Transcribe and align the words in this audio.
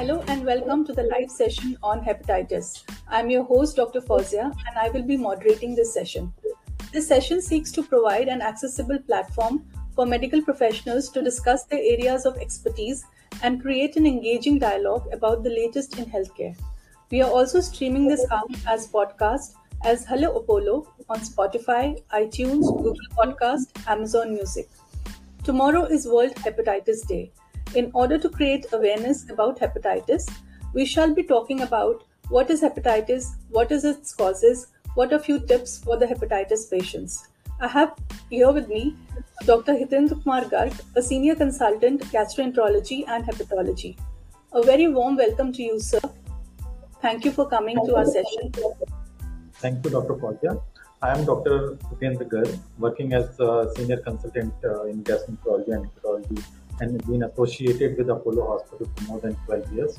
Hello 0.00 0.24
and 0.28 0.46
welcome 0.46 0.82
to 0.86 0.94
the 0.94 1.02
live 1.02 1.30
session 1.30 1.76
on 1.82 2.02
hepatitis. 2.02 2.84
I'm 3.06 3.28
your 3.28 3.44
host, 3.44 3.76
Dr. 3.76 4.00
Fauzia, 4.00 4.44
and 4.44 4.78
I 4.80 4.88
will 4.88 5.02
be 5.02 5.18
moderating 5.18 5.74
this 5.74 5.92
session. 5.92 6.32
This 6.90 7.06
session 7.06 7.42
seeks 7.42 7.70
to 7.72 7.82
provide 7.82 8.28
an 8.28 8.40
accessible 8.40 8.98
platform 9.00 9.62
for 9.94 10.06
medical 10.06 10.40
professionals 10.40 11.10
to 11.10 11.20
discuss 11.22 11.64
their 11.64 11.82
areas 11.82 12.24
of 12.24 12.38
expertise 12.38 13.04
and 13.42 13.60
create 13.60 13.96
an 13.96 14.06
engaging 14.06 14.58
dialogue 14.58 15.06
about 15.12 15.42
the 15.42 15.50
latest 15.50 15.98
in 15.98 16.06
healthcare. 16.06 16.56
We 17.10 17.20
are 17.20 17.30
also 17.30 17.60
streaming 17.60 18.08
this 18.08 18.24
out 18.30 18.50
as 18.66 18.88
podcast 18.88 19.52
as 19.84 20.06
Hello 20.06 20.34
Apollo 20.34 20.94
on 21.10 21.18
Spotify, 21.18 22.02
iTunes, 22.14 22.74
Google 22.74 22.96
Podcast, 23.18 23.86
Amazon 23.86 24.32
Music. 24.32 24.70
Tomorrow 25.44 25.84
is 25.84 26.06
World 26.06 26.34
Hepatitis 26.36 27.06
Day. 27.06 27.32
In 27.76 27.88
order 27.94 28.18
to 28.18 28.28
create 28.28 28.66
awareness 28.72 29.30
about 29.30 29.60
hepatitis, 29.60 30.28
we 30.74 30.84
shall 30.84 31.14
be 31.14 31.22
talking 31.22 31.60
about 31.62 32.02
what 32.28 32.50
is 32.50 32.62
hepatitis, 32.62 33.36
what 33.48 33.70
is 33.70 33.84
its 33.84 34.12
causes, 34.12 34.66
what 34.94 35.12
are 35.12 35.20
few 35.20 35.38
tips 35.38 35.78
for 35.78 35.96
the 35.96 36.04
hepatitis 36.04 36.68
patients. 36.68 37.28
I 37.60 37.68
have 37.68 37.94
here 38.28 38.50
with 38.50 38.68
me 38.68 38.96
Dr. 39.44 39.74
Hitendra 39.74 40.20
Kumar 40.20 40.46
Garg, 40.46 40.80
a 40.96 41.02
senior 41.02 41.36
consultant 41.36 42.02
gastroenterology 42.06 43.04
and 43.06 43.24
hepatology. 43.24 43.96
A 44.52 44.62
very 44.62 44.88
warm 44.88 45.16
welcome 45.16 45.52
to 45.52 45.62
you, 45.62 45.78
sir. 45.78 46.00
Thank 47.00 47.24
you 47.24 47.30
for 47.30 47.48
coming 47.48 47.76
to 47.86 47.94
our 47.94 48.04
session. 48.04 48.52
Thank 49.54 49.84
you, 49.84 49.92
Dr. 49.92 50.14
Fauzia. 50.14 50.60
I 51.02 51.16
am 51.16 51.24
Dr. 51.24 51.76
Hitendra 51.92 52.28
Garg, 52.28 52.58
working 52.78 53.12
as 53.12 53.38
a 53.38 53.70
senior 53.76 53.98
consultant 53.98 54.52
uh, 54.64 54.86
in 54.86 55.04
gastroenterology 55.04 55.72
and 55.72 55.86
hepatology 55.86 56.42
and 56.82 57.02
been 57.06 57.22
associated 57.24 57.98
with 57.98 58.10
Apollo 58.10 58.46
Hospital 58.48 58.86
for 58.94 59.04
more 59.08 59.20
than 59.20 59.34
12 59.46 59.72
years. 59.76 59.96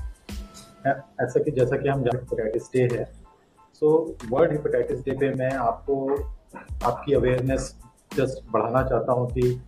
ऐसा 0.85 1.43
कि 1.43 1.51
जैसा 1.51 1.77
कि 1.77 1.89
हम 1.89 2.03
जानते 2.03 2.17
hepatitis 2.17 2.69
day 2.73 2.83
है। 2.93 3.03
So 3.81 3.89
world 4.29 4.51
hepatitis 4.51 4.99
day 5.05 5.11
पे 5.19 5.33
मैं 5.35 5.51
आपको, 5.55 5.95
आपकी 6.85 7.13
अवेयरनेस 7.13 7.75
जस्ट 8.15 8.51
बढ़ाना 8.53 8.81
चाहता 8.89 9.13
हूँ 9.13 9.27
कि 9.33 9.59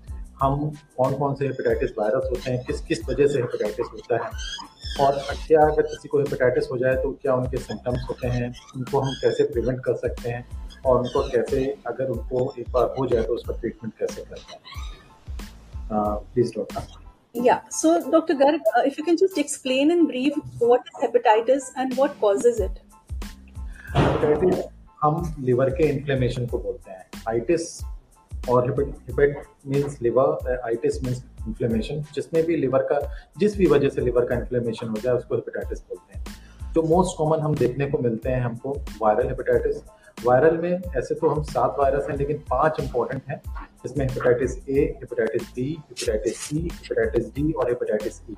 हम 0.41 0.69
कौन 0.97 1.13
कौन 1.17 1.35
से 1.35 1.45
हेपेटाइटिस 1.47 1.91
वायरस 1.97 2.27
होते 2.31 2.51
हैं 2.51 2.63
किस 2.65 2.81
किस 2.87 3.07
वजह 3.09 3.27
से 3.27 3.41
हेपेटाइटिस 3.41 3.87
होता 3.93 4.23
है, 4.23 4.31
और 5.01 5.21
क्या 5.47 5.61
अगर 5.61 5.81
किसी 5.81 6.07
को 6.07 6.19
हेपेटाइटिस 6.19 6.67
हो 6.71 6.77
जाए 6.77 6.95
तो 7.03 7.11
क्या 7.21 7.35
उनके 7.35 7.57
सिम्टम्स 7.59 8.05
होते 8.09 8.27
हैं, 8.27 8.53
उनको 8.75 8.99
हम 8.99 9.13
कैसे 9.21 9.43
प्रिवेंट 9.53 9.79
कर 9.85 9.95
सकते 9.97 10.29
हैं, 10.29 10.45
और 10.85 10.99
उनको 10.99 11.21
कैसे 11.29 11.65
अगर 11.87 12.09
उनको 12.09 12.53
एक 12.59 12.71
बार 12.71 12.93
हो 12.99 13.07
जाए 13.07 13.23
तो 13.23 13.33
उसका 13.33 13.53
ट्रीटमेंट 13.59 13.93
कैसे 13.99 14.21
करते 14.23 14.53
हैं। 14.53 14.61
Please 16.33 16.53
doctor 16.55 17.01
Yeah, 17.35 17.61
so 17.69 18.11
Dr. 18.11 18.35
Garg, 18.35 18.59
uh, 18.77 18.83
if 18.85 18.95
you 18.95 19.03
can 19.03 19.17
just 19.17 19.39
explain 19.39 19.89
in 19.89 20.05
brief 20.05 20.33
what 20.59 20.81
is 20.81 21.03
hepatitis 21.03 21.71
and 21.75 21.97
what 21.97 22.19
causes 22.19 22.59
it. 22.59 22.79
Hepatitis 23.95 24.59
हम 25.03 25.33
लिवर 25.45 25.69
के 25.69 25.87
इन्फ्लेमेशन 25.89 26.45
को 26.47 26.57
बोलते 26.57 26.91
हैं 26.91 27.23
आइटिस 27.29 27.65
और 28.49 28.69
hepat 28.69 29.43
means 29.67 30.01
liver 30.01 30.59
itis 30.65 31.03
means 31.03 31.23
inflammation 31.47 32.03
जिसमें 32.15 32.43
भी 32.45 32.55
liver 32.57 32.83
का 32.91 32.99
जिस 33.39 33.57
भी 33.57 33.65
वजह 33.73 33.89
से 33.89 34.01
लिवर 34.01 34.25
का 34.25 34.35
इन्फ्लेमेशन 34.35 34.87
हो 34.87 35.01
जाए 35.03 35.13
उसको 35.13 35.35
हेपेटाइटिस 35.35 35.81
बोलते 35.89 36.17
हैं 36.17 36.71
जो 36.75 36.81
मोस्ट 36.95 37.17
कॉमन 37.17 37.39
हम 37.39 37.55
देखने 37.55 37.89
को 37.91 37.97
मिलते 37.97 38.29
हैं 38.29 38.41
हमको 38.41 38.77
वायरल 39.01 39.27
हेपेटाइटिस 39.27 39.81
वायरल 40.25 40.57
में, 40.57 40.81
ऐसे 40.97 41.15
तो 41.15 41.29
हम 41.29 41.41
सात 41.43 41.75
वायरस 41.79 42.07
हैं, 42.09 42.17
लेकिन 42.17 42.37
पाँच 42.49 42.79
इंपॉर्टेंट 42.79 43.21
हैं, 43.29 43.41
जिसमें 43.83 44.05
hepatitis 44.05 44.57
A 44.69 44.81
hepatitis 44.97 45.49
B 45.55 45.69
hepatitis 45.71 46.37
C 46.37 46.57
hepatitis 46.57 47.33
D 47.35 47.51
और 47.51 47.69
hepatitis 47.69 48.21
E 48.29 48.35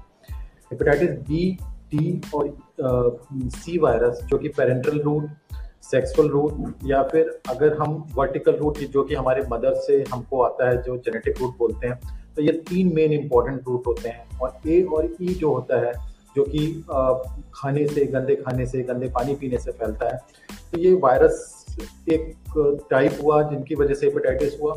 hepatitis 0.72 1.10
B 1.30 1.58
D 1.92 2.22
और 2.36 2.56
सी 3.56 3.78
वायरस 3.78 4.24
जो 4.24 4.38
कि 4.38 4.50
पेरेंट्रल 4.50 5.00
रूट 5.00 5.30
सेक्सुअल 5.84 6.30
रूट 6.30 6.86
या 6.86 7.02
फिर 7.04 7.40
अगर 7.50 7.78
हम 7.78 7.92
वर्टिकल 8.16 8.56
रूट 8.56 8.78
जो 8.78 9.04
कि 9.04 9.16
हमारे 9.16 9.42
मदर 9.52 9.74
से 9.82 10.04
हमको 10.14 10.42
आता 10.42 10.70
है, 10.70 10.82
जो 10.84 10.98
जेनेटिक 10.98 11.42
रूट 11.42 11.58
बोलते 11.58 11.88
हैं 11.88 12.00
तो 12.36 12.42
ये 12.42 12.52
तीन 12.70 12.94
मेन 12.96 13.12
इंपॉर्टेंट 13.14 13.62
रूट 13.68 13.88
होते 13.88 14.10
हैं। 14.10 14.40
और 14.40 14.60
ए 14.68 14.82
और 14.84 15.06
ई 15.22 15.28
e 15.28 15.38
जो 15.40 15.54
होता 15.54 15.80
है, 15.80 15.94
जो 16.36 16.44
कि 16.46 16.84
खाने 17.54 17.86
से, 17.88 18.06
गंदे 18.06 18.36
खाने 18.36 18.66
से, 18.66 18.82
गंदे 18.84 19.10
पानी 19.10 19.36
पीने 19.36 19.58
से 19.58 19.72
फैलता 19.72 20.06
है 20.06 20.18
तो 20.72 20.80
ये 20.80 20.94
वायरस 21.04 21.65
एक 22.12 22.86
टाइप 22.92 23.20
हुआ 23.24 23.42
जिनकी 23.44 23.76
वजह 23.76 23.94
से 23.94 24.06
हेपेटाइटिस 24.06 24.60
हुआ 24.62 24.74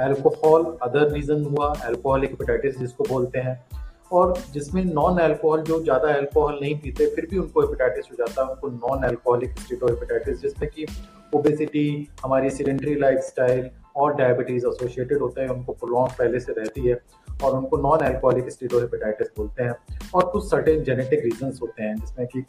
अल्कोहल 0.00 0.64
अदर 0.82 1.10
रीजन 1.12 1.44
हुआ 1.44 1.72
अल्कोहलिक 1.84 2.30
हेपेटाइटिस 2.30 2.78
जिसको 2.78 3.04
बोलते 3.04 3.38
हैं। 3.38 3.64
और 4.12 4.34
जिसमें 4.52 4.84
नॉन 4.84 5.18
अल्कोहल 5.18 5.62
जो 5.62 5.82
ज़्यादा 5.82 6.12
अल्कोहल 6.14 6.58
नहीं 6.60 6.78
पीते, 6.80 7.06
फिर 7.06 7.26
भी 7.30 7.38
उनको 7.38 7.60
हेपेटाइटिस 7.60 8.04
हो 8.12 8.16
जाता 8.18 8.42
है। 8.42 8.48
उनको 8.48 8.88
नॉन 8.88 9.02
अल्कोहलिक 9.02 9.58
स्टेटो 9.58 9.86
हेपेटाइटिस 9.86 10.40
जिसमें 10.42 10.70
कि 10.70 10.86
ओबेसिटी 11.34 12.08
हमारी 12.22 12.50
सीडेंट्री 12.50 12.94
लाइफ 12.94 13.70
और 13.96 14.14
डायबिटीज़ 14.14 14.66
एसोसिएटेड 14.66 15.18
होता 15.18 15.42
है, 15.42 15.48
उनको 15.48 15.72
प्रोलॉन्ग 15.72 16.12
पहले 16.18 16.40
से 16.40 16.52
रहती 16.52 16.86
है 16.86 17.00
और 17.44 17.56
उनको 17.56 17.76
नॉन 17.76 17.98
अल्कोहलिक 17.98 18.50
स्टेटो 18.50 18.80
हेपेटाइटिस 18.80 19.28
बोलते 19.36 19.62
हैं। 19.62 19.74
और 20.14 20.30
कुछ 20.30 20.44
सर्टेन 20.44 20.82
जेनेटिक 20.84 21.24
रीजन 21.24 21.52
होते 21.62 21.82
हैं, 21.82 21.96
जिसमें 21.96 22.26
कि 22.26 22.44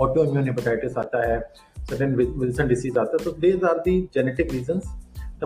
ऑटो 0.00 0.24
इम्यून 0.24 0.44
हेपेटाइटिस 0.44 0.96
आता 0.98 1.26
है 1.26 1.38
सर्टेन 1.90 2.14
विल्सन 2.16 2.68
डिसीज 2.68 2.98
आता 2.98 3.16
है 3.18 3.24
तो 3.24 3.30
these 3.40 3.64
are 3.64 3.78
the 3.86 4.00
genetic 4.14 4.52
reason 4.52 4.80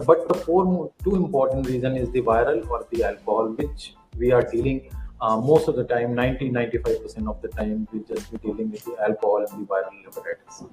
but 0.06 0.28
the 0.28 0.34
four 0.34 0.90
two 1.04 1.16
important 1.16 1.66
reason 1.66 1.96
is 1.96 2.10
the 2.10 2.20
viral 2.20 2.68
or 2.70 2.86
the 2.90 3.02
alcohol 3.04 3.48
which 3.60 3.94
we 4.16 4.32
are 4.32 4.42
dealing 4.42 4.80
uh, 5.20 5.36
most 5.36 5.68
of 5.68 5.76
the 5.76 5.84
time 5.84 6.14
90 6.14 6.50
95% 6.50 7.28
of 7.28 7.40
the 7.42 7.48
time 7.48 7.88
we 7.92 8.00
just 8.10 8.30
be 8.30 8.38
dealing 8.38 8.70
with 8.70 8.84
the 8.84 8.96
alcohol 9.08 9.44
and 9.48 9.60
the 9.60 9.66
viral 9.66 9.96
hepatitis 10.06 10.64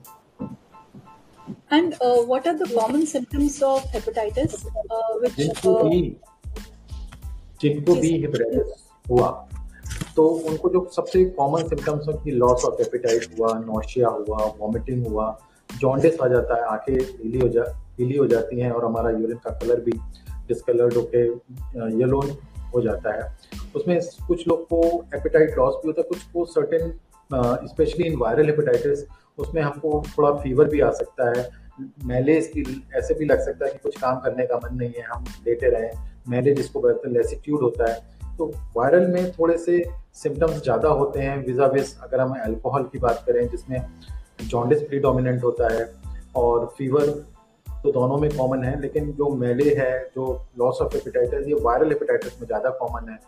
and 1.72 1.96
uh, 2.02 2.22
what 2.24 2.46
are 2.48 2.58
the 2.58 2.70
common 2.74 3.06
symptoms 3.06 3.62
of 3.62 3.84
hepatitis 3.96 4.66
uh, 4.90 5.14
which 5.22 5.36
जिनको 5.40 5.74
भी 5.90 6.02
जिनको 7.62 7.96
भी 7.96 8.12
hepatitis 8.22 8.88
हुआ 9.10 9.30
तो 10.16 10.28
उनको 10.50 10.70
जो 10.70 10.88
सबसे 10.96 11.24
common 11.40 11.68
symptoms 11.68 12.06
की 12.24 12.32
लॉस 12.32 12.64
ऑफ़ 12.66 12.82
एपेटाइट 12.82 13.38
हुआ 13.40 13.54
नोशिया 13.60 14.10
हुआ 14.20 14.46
वॉमिटिंग 14.60 15.06
हुआ 15.08 15.28
जॉन्डिस 15.70 16.20
आ 16.22 16.28
जाता 16.28 16.56
है, 16.56 16.64
आँखें 16.64 16.96
ढीली 16.96 17.40
हो 17.40 17.48
जा 17.50 17.64
ढीली 17.98 18.18
हो 18.18 18.26
जाती 18.28 18.60
हैं 18.60 18.72
और 18.72 18.86
हमारा 18.86 19.10
यूरिन 19.12 19.38
का 19.38 19.52
कलर 19.60 19.80
भी 19.82 19.92
डिसकलर्ड 20.48 20.94
होके 20.94 21.24
येलो 21.98 22.22
हो 22.74 22.82
जाता 22.82 23.14
है। 23.14 23.36
उसमें 23.76 24.00
कुछ 24.28 24.48
लोग 24.48 24.64
को 24.66 24.82
एपेटाइट 25.16 25.58
लॉस 25.58 25.76
भी 25.76 25.88
होता 25.88 26.02
है, 26.02 26.08
कुछ 26.10 26.24
को 26.24 26.46
certain 26.46 26.94
specially 27.68 28.08
in 28.08 28.18
viral 28.18 28.46
hepatitis 28.46 29.06
उसमें 29.38 29.62
हमको 29.62 30.02
थोड़ा 30.08 30.32
फीवर 30.34 30.70
भी 30.70 30.80
आ 30.80 30.92
सकता 30.94 31.30
है। 31.30 31.50
मैले 32.06 32.34
ऐसे 32.34 33.14
भी 33.14 33.26
लग 33.26 33.40
सकता 33.46 33.66
है 33.66 33.72
कि 33.72 33.78
कुछ 33.78 33.98
काम 34.02 34.20
करने 34.20 34.46
का 34.46 34.58
मन 34.58 34.76
नहीं 34.76 34.90
है, 34.90 35.04
हम 35.04 35.24
लेटे 35.48 35.70
रहें। 35.70 35.92
मैले 36.30 36.54
जिसको 36.54 36.80
कहते 36.80 37.08
हैं 37.08 37.16
लेसिट्यूड 37.16 37.62
होता 37.62 37.92
है। 37.92 38.38
तो 38.38 38.52
वायरल 38.76 39.08
में 39.08 39.32
थोड़े 39.32 39.58
से 39.58 39.84
सिम्टम्स 40.14 40.62
ज़्यादा 40.64 40.90
होते 40.92 41.20
हैं 41.20 41.38
विजा 41.46 41.66
विस 41.66 42.00
अगर 42.02 42.20
हम 42.22 42.34
अल्कोहल 42.36 42.84
की 42.84 43.00
बात 43.00 43.24
करें, 43.28 43.48
जिसमें 43.50 43.80
जॉन्डिस 44.40 44.82
प्री 44.82 45.00
होता 45.40 45.74
है 45.74 45.94
और 46.36 46.66
फीवर 46.78 47.10
तो 47.84 47.92
दोनों 47.92 48.18
में 48.18 48.30
कॉमन 48.38 48.64
है, 48.64 48.80
लेकिन 48.82 49.12
जो 49.12 49.30
मेले 49.30 49.74
है, 49.76 50.10
जो 50.16 50.46
लॉस 50.60 50.78
ऑफ़ 50.82 50.96
हेपेटाइटिस 50.96 51.48
ये 51.48 51.54
वायरल 51.54 51.90
हेपेटाइटिस 51.90 52.40
में 52.42 52.48
ज़्यादा 52.48 52.70
कॉमन 52.70 53.10
है। 53.10 53.20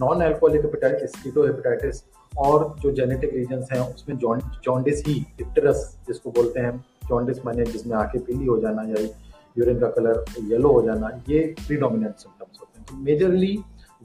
Non 0.00 0.22
alcoholic 0.22 0.64
hepatitis 0.64 1.22
keto 1.22 1.46
hepatitis 1.46 2.02
और 2.38 2.74
जो 2.80 2.90
जेनेटिक 2.90 3.34
रीजन्स 3.34 3.72
हैं, 3.72 3.80
उसमें 3.94 4.16
जॉन्डिस 4.64 5.02
ही 5.06 5.14
इक्टरस 5.40 5.98
जिसको 6.06 6.30
बोलते 6.30 6.60
हैं 6.60 6.84
जॉन्डिस 7.08 7.44
माने 7.46 7.64
जिसमें 7.64 7.96
आँखें 7.96 8.20
पीली 8.24 8.46
हो 8.46 8.58
जाना 8.60 8.82
या 8.82 9.06
यूरिन 9.58 9.78
का 9.80 9.88
कलर 9.88 10.24
येलो 10.40 10.72
हो 10.72 10.82
जाना, 10.82 11.10
ये 11.28 11.54
प्रीडोमिनेंट 11.66 12.14
सिम्टम्स 12.14 12.60
होते 12.60 12.78
हैं। 12.78 12.86
तो 12.86 12.96
मेजरली 13.04 13.58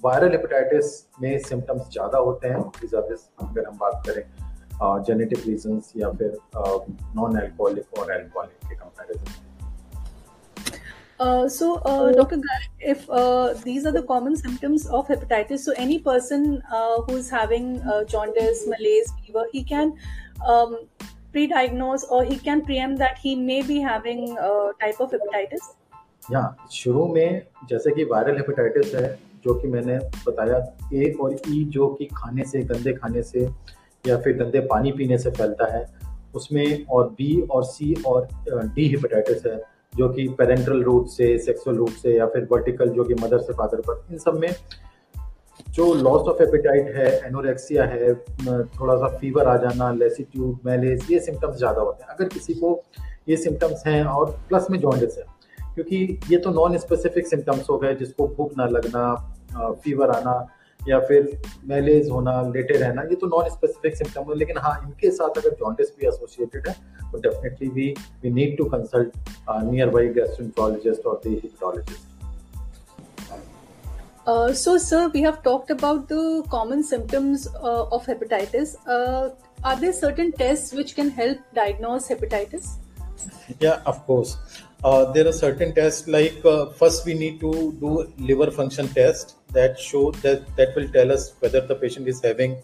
वायरल 0.03 0.31
हेपेटाइटिस 0.31 1.07
में 1.21 1.39
सिम्टम्स 1.39 1.91
ज़्यादा 1.91 2.17
होते 2.17 2.47
हैं 2.47 2.55
अगर 3.41 3.65
हम 3.67 3.77
बात 3.77 4.03
करें। 4.07 4.23
जेनेटिक 5.07 5.45
रीजंस 5.47 5.91
या 5.97 6.09
फिर 6.19 6.37
नॉन 7.15 7.37
एल्कोहलिक 7.43 7.99
और 7.99 8.13
एल्कोहलिक 8.13 8.69
के 8.69 8.75
comparison 8.75 9.39
Uh, 11.23 11.47
so, 11.47 11.65
uh, 11.85 12.11
Dr. 12.11 12.37
Garg, 12.37 12.63
if 12.91 13.01
uh, 13.07 13.53
these 13.63 13.85
are 13.85 13.91
the 13.91 14.01
common 14.01 14.35
symptoms 14.35 14.85
of 14.99 15.07
hepatitis, 15.07 15.59
so 15.59 15.73
any 15.77 15.99
person 15.99 16.63
uh, 16.77 17.01
who's 17.01 17.29
having 17.29 17.67
uh, 17.81 18.03
jaundice, 18.05 18.63
malaise, 18.71 19.11
fever, 19.19 19.43
he 19.51 19.63
can 19.63 19.91
um, 20.53 20.73
pre-diagnose 21.31 22.05
or 22.05 22.23
he 22.23 22.37
can 22.39 22.63
preempt 22.65 22.97
that 22.97 23.19
he 23.19 23.35
may 23.35 23.61
be 23.61 23.79
having 23.79 24.35
a 24.47 24.71
type 24.79 24.99
of 24.99 25.11
hepatitis. 25.11 25.69
या 26.31 26.41
शुरू 26.71 27.05
में 27.13 27.41
जैसे 27.69 27.91
कि 27.95 28.03
viral 28.13 28.37
hepatitis 28.37 28.93
है 28.95 29.07
जो 29.45 29.53
कि 29.61 29.67
मैंने 29.67 29.97
बताया 30.27 30.57
ए 30.93 31.13
और 31.21 31.37
ई 31.49 31.63
जो 31.77 31.87
कि 31.99 32.05
खाने 32.17 32.43
से 32.45 32.63
गंदे 32.71 32.93
खाने 32.93 33.23
से 33.29 33.47
या 34.05 34.17
फिर 34.17 34.37
गंदे 34.37 34.59
पानी 34.67 34.91
पीने 34.91 35.17
से 35.17 35.31
फैलता 35.31 35.71
है, 35.73 35.85
उसमें 36.35 36.85
और 36.87 37.09
बी 37.09 37.41
और 37.51 37.63
सी 37.65 37.93
और 38.07 38.27
डी 38.49 38.87
हेपेटाइटिस 38.89 39.45
है, 39.45 39.61
जो 39.95 40.09
कि 40.09 40.27
पेरेंट्रल 40.37 40.83
रूट 40.83 41.07
से 41.09 41.37
सेक्सुअल 41.39 41.77
रूट 41.77 41.89
से 41.91 42.17
या 42.17 42.25
फिर 42.25 42.47
वर्टिकल 42.51 42.89
जो 42.89 43.03
कि 43.03 43.13
मदर 43.15 43.39
से 43.39 43.53
फादर 43.53 43.81
पर, 43.81 44.05
इन 44.11 44.17
सब 44.19 44.39
में 44.39 44.53
जो 45.69 45.93
लॉस 45.93 46.27
ऑफ़ 46.27 46.41
एपेटाइट 46.43 46.95
है 46.95 47.09
एनोरेक्सिया 47.27 47.83
है 47.85 48.13
थोड़ा 48.13 48.95
सा 48.95 49.07
फीवर 49.17 49.47
आ 49.47 49.55
जाना 49.57 49.91
लेसिट्यूड 49.93 50.57
मैलेज 50.65 51.05
ये 51.11 51.19
सिम्टम्स 51.19 51.57
ज़्यादा 51.57 51.81
होते 51.81 52.03
हैं। 52.03 52.09
अगर 52.09 52.27
किसी 52.29 52.53
को 52.53 52.81
ये 53.29 53.37
सिम्टम्स 53.37 53.83
हैं 53.87 54.03
और 54.05 54.31
प्लस 54.49 54.67
में 54.71 54.79
जॉन्डिस 54.79 55.17
है, 55.17 55.23
क्योंकि 55.75 56.19
ये 56.29 56.37
तो 56.37 56.49
नॉन 56.51 56.77
स्पेसिफिक 56.77 57.27
सिम्टम्स 57.27 57.69
हो 57.69 57.77
गए 57.77 57.93
जिसको 57.95 58.27
भूख 58.27 58.57
ना 58.57 58.65
लगना 58.67 59.13
फीवर 59.83 60.09
आना 60.09 60.33
या 60.87 60.99
फिर 61.07 61.37
मैलेज 61.69 62.09
होना 62.09 62.41
लेटे 62.55 62.77
रहना 62.77 63.01
ये 63.09 63.15
तो 63.21 63.27
नॉन 63.27 63.49
स्पेसिफिक 63.49 63.95
सिम्टम 63.95 64.31
है 64.31 64.37
लेकिन 64.37 64.57
हाँ 64.65 64.77
इनके 64.85 65.11
साथ 65.11 65.37
अगर 65.37 65.55
जॉन्डिस 65.59 65.89
भी 65.99 66.07
एसोसिएटेड 66.07 66.67
है 66.67 66.73
तो 67.11 67.19
definitely 67.27 67.67
we 67.75 67.93
we 68.23 68.29
need 68.39 68.57
to 68.57 68.65
consult 68.75 69.13
nearby 69.89 70.07
gastroenterologist 70.19 71.05
और 71.05 71.21
the 71.25 71.39
hepatologist 71.43 72.09
Uh, 74.31 74.53
so, 74.53 74.77
sir, 74.77 74.97
we 75.13 75.21
have 75.21 75.37
talked 75.45 75.71
about 75.71 76.07
the 76.07 76.43
common 76.49 76.83
symptoms 76.83 77.47
uh, 77.55 77.95
of 77.97 78.05
hepatitis. 78.05 78.75
Uh, 78.87 79.29
are 79.63 79.75
there 79.75 79.91
certain 79.91 80.31
tests 80.31 80.73
which 80.73 80.95
can 80.95 81.09
help 81.09 81.39
diagnose 81.55 82.07
hepatitis? 82.07 82.69
Yeah, 83.59 83.81
of 83.85 84.05
course. 84.05 84.37
Uh, 84.83 85.11
there 85.11 85.27
are 85.27 85.31
certain 85.31 85.73
tests 85.73 86.07
like 86.07 86.45
uh, 86.45 86.67
first 86.67 87.05
we 87.05 87.15
need 87.15 87.39
to 87.39 87.51
do 87.79 88.07
liver 88.19 88.51
function 88.51 88.87
test 88.89 89.35
that 89.53 89.79
show 89.79 90.11
that 90.23 90.55
that 90.55 90.75
will 90.75 90.87
tell 90.89 91.11
us 91.11 91.33
whether 91.39 91.61
the 91.61 91.75
patient 91.75 92.07
is 92.07 92.21
having 92.21 92.57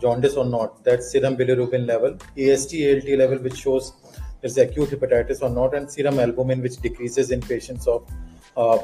jaundice 0.00 0.34
or 0.34 0.44
not. 0.44 0.84
That 0.84 1.02
serum 1.02 1.36
bilirubin 1.36 1.86
level, 1.86 2.18
AST 2.36 2.74
ALT 2.74 3.08
level, 3.18 3.38
which 3.38 3.58
shows 3.58 3.92
there's 4.40 4.58
acute 4.58 4.90
hepatitis 4.90 5.42
or 5.42 5.50
not, 5.50 5.74
and 5.74 5.90
serum 5.90 6.18
albumin, 6.18 6.62
which 6.62 6.76
decreases 6.76 7.30
in 7.30 7.40
patients 7.40 7.86
of 7.86 8.08
uh, 8.56 8.78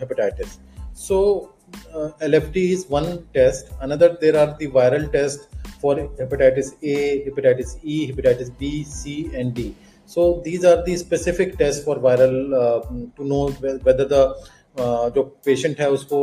hepatitis. 0.00 0.58
So 0.92 1.52
uh, 1.94 2.10
LFT 2.20 2.56
is 2.70 2.86
one 2.88 3.26
test. 3.34 3.70
Another, 3.80 4.16
there 4.20 4.36
are 4.36 4.56
the 4.58 4.68
viral 4.68 5.10
tests 5.10 5.48
for 5.80 5.96
hepatitis 5.96 6.74
A, 6.82 7.28
hepatitis 7.28 7.78
E, 7.82 8.10
hepatitis 8.10 8.56
B, 8.58 8.84
C, 8.84 9.30
and 9.34 9.54
D. 9.54 9.74
So 10.06 10.40
these 10.44 10.64
are 10.64 10.84
the 10.84 10.96
specific 10.96 11.58
tests 11.58 11.84
for 11.84 11.96
viral 11.96 12.54
uh, 12.54 12.80
to 13.16 13.24
know 13.24 13.48
whether 13.48 14.04
the 14.04 14.28
uh, 14.28 14.34
जो 14.78 15.22
patient 15.44 15.80
है 15.80 15.88
उसको 15.90 16.18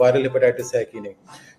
viral 0.00 0.22
hepatitis 0.22 0.74
है 0.74 0.84
कि 0.84 1.00
नहीं। 1.00 1.12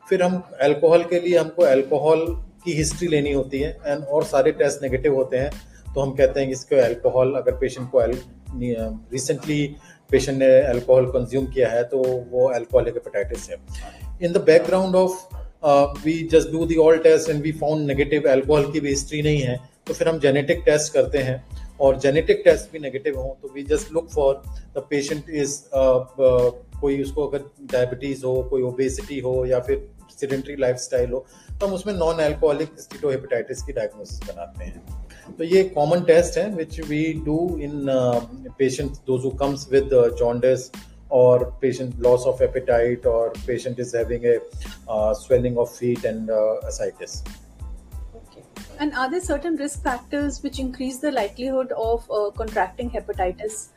फिर 0.09 0.23
हम 0.23 0.41
alcohol 0.61 1.03
के 1.03 1.19
लिए 1.19 1.37
हमको 1.37 1.63
अल्कोहल 1.65 2.25
की 2.65 2.73
हिस्ट्री 2.73 3.07
लेनी 3.07 3.31
होती 3.31 3.59
है 3.59 3.69
एंड 3.85 4.03
और 4.03 4.23
सारे 4.25 4.51
टेस्ट 4.53 4.83
नेगेटिव 4.83 5.15
होते 5.15 5.37
हैं 5.37 5.51
तो 5.93 6.01
हम 6.01 6.11
कहते 6.11 6.39
हैं 6.39 6.49
कि 6.49 6.53
इसको 6.53 6.81
अल्कोहल 6.83 7.33
अगर 7.35 7.57
पेशेंट 7.57 7.89
को 7.91 8.01
रिसेंटली 9.13 9.63
पेशेंट 10.11 10.37
ने 10.39 10.49
अल्कोहल 10.61 11.05
कंज्यूम 11.11 11.45
किया 11.47 11.69
है 11.69 11.83
तो 11.83 12.03
वो 12.31 12.47
अल्कोहलिक 12.49 12.93
हेपेटाइटिस 12.93 13.49
है। 13.49 13.57
In 14.21 14.31
the 14.33 14.43
background 14.45 14.95
of 14.95 15.35
we 16.03 16.13
just 16.31 16.51
do 16.51 16.65
the 16.65 16.75
all 16.77 16.97
test 16.99 17.29
and 17.29 17.41
we 17.43 17.51
found 17.61 17.87
negative 17.87 18.29
alcohol 18.31 18.71
की 18.71 18.79
भी 18.79 18.89
हिस्ट्री 18.89 19.21
नहीं 19.21 19.41
है 19.41 19.57
तो 19.87 19.93
फिर 19.93 20.09
हम 20.09 20.19
जेनेटिक 20.19 20.61
टेस्ट 20.65 20.93
करते 20.93 21.17
हैं। 21.19 21.43
और 21.81 21.99
जेनेटिक 21.99 22.41
टेस्ट 22.45 22.71
भी 22.71 22.79
नेगेटिव 22.79 23.19
हो 23.19 23.37
तो 23.41 23.53
we 23.53 23.63
just 23.63 23.91
look 23.91 24.09
for 24.09 24.41
the 24.77 24.87
patient 24.89 25.29
is 25.29 25.61
कोई 25.73 27.01
उसको 27.01 27.27
अगर 27.27 27.43
डायबिटीज़ 27.71 28.25
हो 28.25 28.43
कोई 28.43 28.61
ओबेसिटी 28.61 29.19
हो 29.19 29.45
या 29.45 29.59
फिर 29.59 29.89
सीडेंट्री 30.19 30.55
लाइफ 30.55 30.77
हो 30.93 31.25
तो 31.59 31.67
हम 31.67 31.73
उसमें 31.73 31.93
नॉन 31.93 32.19
एल्कोहलिक 32.19 32.79
स्टीटोहेपेटाइटिस 32.79 33.63
की 33.63 33.73
डायग्नोसिस 33.73 34.19
बनाते 34.19 34.65
हैं 34.65 34.83
तो 35.37 35.43
ये 35.43 35.63
कॉमन 35.63 36.01
टेस्ट 36.01 36.37
है 36.37 36.55
which 36.55 36.79
we 36.79 37.13
do 37.13 37.57
in 37.61 37.85
patient 38.59 38.91
who 39.09 39.29
comes 39.29 39.67
with 39.71 39.89
jaundice 40.19 40.71
or 41.09 41.51
patient 41.61 41.99
loss 42.01 42.25
of 42.25 42.41
appetite 42.41 43.05
or 43.05 43.31
patient 43.31 43.79
is 43.79 43.93
having 43.93 44.25
a 44.25 44.39
uh, 44.89 45.13
swelling 45.13 45.57
of 45.57 45.71
feet 45.71 46.03
and 46.03 46.29
uh. 46.29 47.46
And 48.79 48.93
are 48.93 49.09
there 49.09 49.21
certain 49.21 49.55
risk 49.55 49.83
factors 49.83 50.43
which 50.43 50.59
increase 50.59 50.99
the 50.99 51.11
likelihood 51.11 51.71
of 51.71 52.09
uh, 52.11 52.31
contracting 52.31 52.91
hepatitis? 52.91 53.69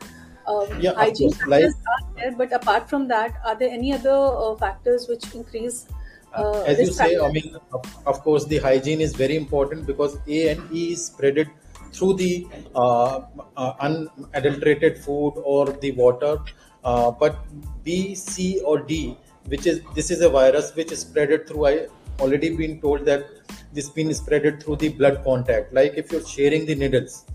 Um, 0.46 0.66
yeah, 0.80 0.94
hygiene 0.94 1.32
factors 1.32 1.48
like, 1.48 1.62
are 1.64 2.14
there, 2.16 2.32
but 2.32 2.52
apart 2.52 2.88
from 2.90 3.06
that, 3.08 3.40
are 3.44 3.54
there 3.54 3.70
any 3.70 3.92
other 3.92 4.10
uh, 4.10 4.56
factors 4.56 5.06
which 5.08 5.34
increase 5.34 5.86
uh, 6.32 6.62
as 6.62 6.78
you 6.78 6.86
say, 6.86 7.18
I 7.18 7.30
mean, 7.32 7.56
of, 7.72 7.84
of, 8.06 8.20
course, 8.20 8.44
the 8.44 8.58
hygiene 8.58 9.00
is 9.00 9.14
very 9.14 9.36
important 9.36 9.86
because 9.86 10.16
A 10.28 10.50
and 10.50 10.72
E 10.72 10.92
is 10.92 11.10
spreaded 11.10 11.50
through 11.92 12.14
the 12.14 12.46
uh, 12.74 13.22
uh, 13.56 13.72
unadulterated 13.80 14.98
food 14.98 15.34
or 15.44 15.66
the 15.72 15.90
water. 15.92 16.38
Uh, 16.84 17.10
but 17.10 17.36
B, 17.82 18.14
C, 18.14 18.60
or 18.64 18.78
D, 18.80 19.18
which 19.46 19.66
is 19.66 19.82
this 19.94 20.10
is 20.10 20.20
a 20.20 20.28
virus 20.28 20.74
which 20.74 20.92
is 20.92 21.04
spreaded 21.04 21.48
through 21.48 21.88
I 22.19 22.21
already 22.23 22.55
been 22.55 22.79
told 22.81 23.05
that 23.05 23.25
this 23.73 23.89
been 23.89 24.09
spreaded 24.09 24.63
through 24.63 24.77
the 24.77 24.89
blood 24.89 25.23
contact. 25.23 25.73
Like 25.73 25.95
if 25.95 26.11
you're 26.11 26.25
sharing 26.25 26.65
the 26.65 26.75
needles, 26.75 27.25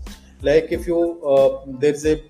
like 0.41 0.71
if 0.71 0.87
you 0.87 0.99
uh, 1.23 1.65
there's 1.67 2.05
a 2.05 2.21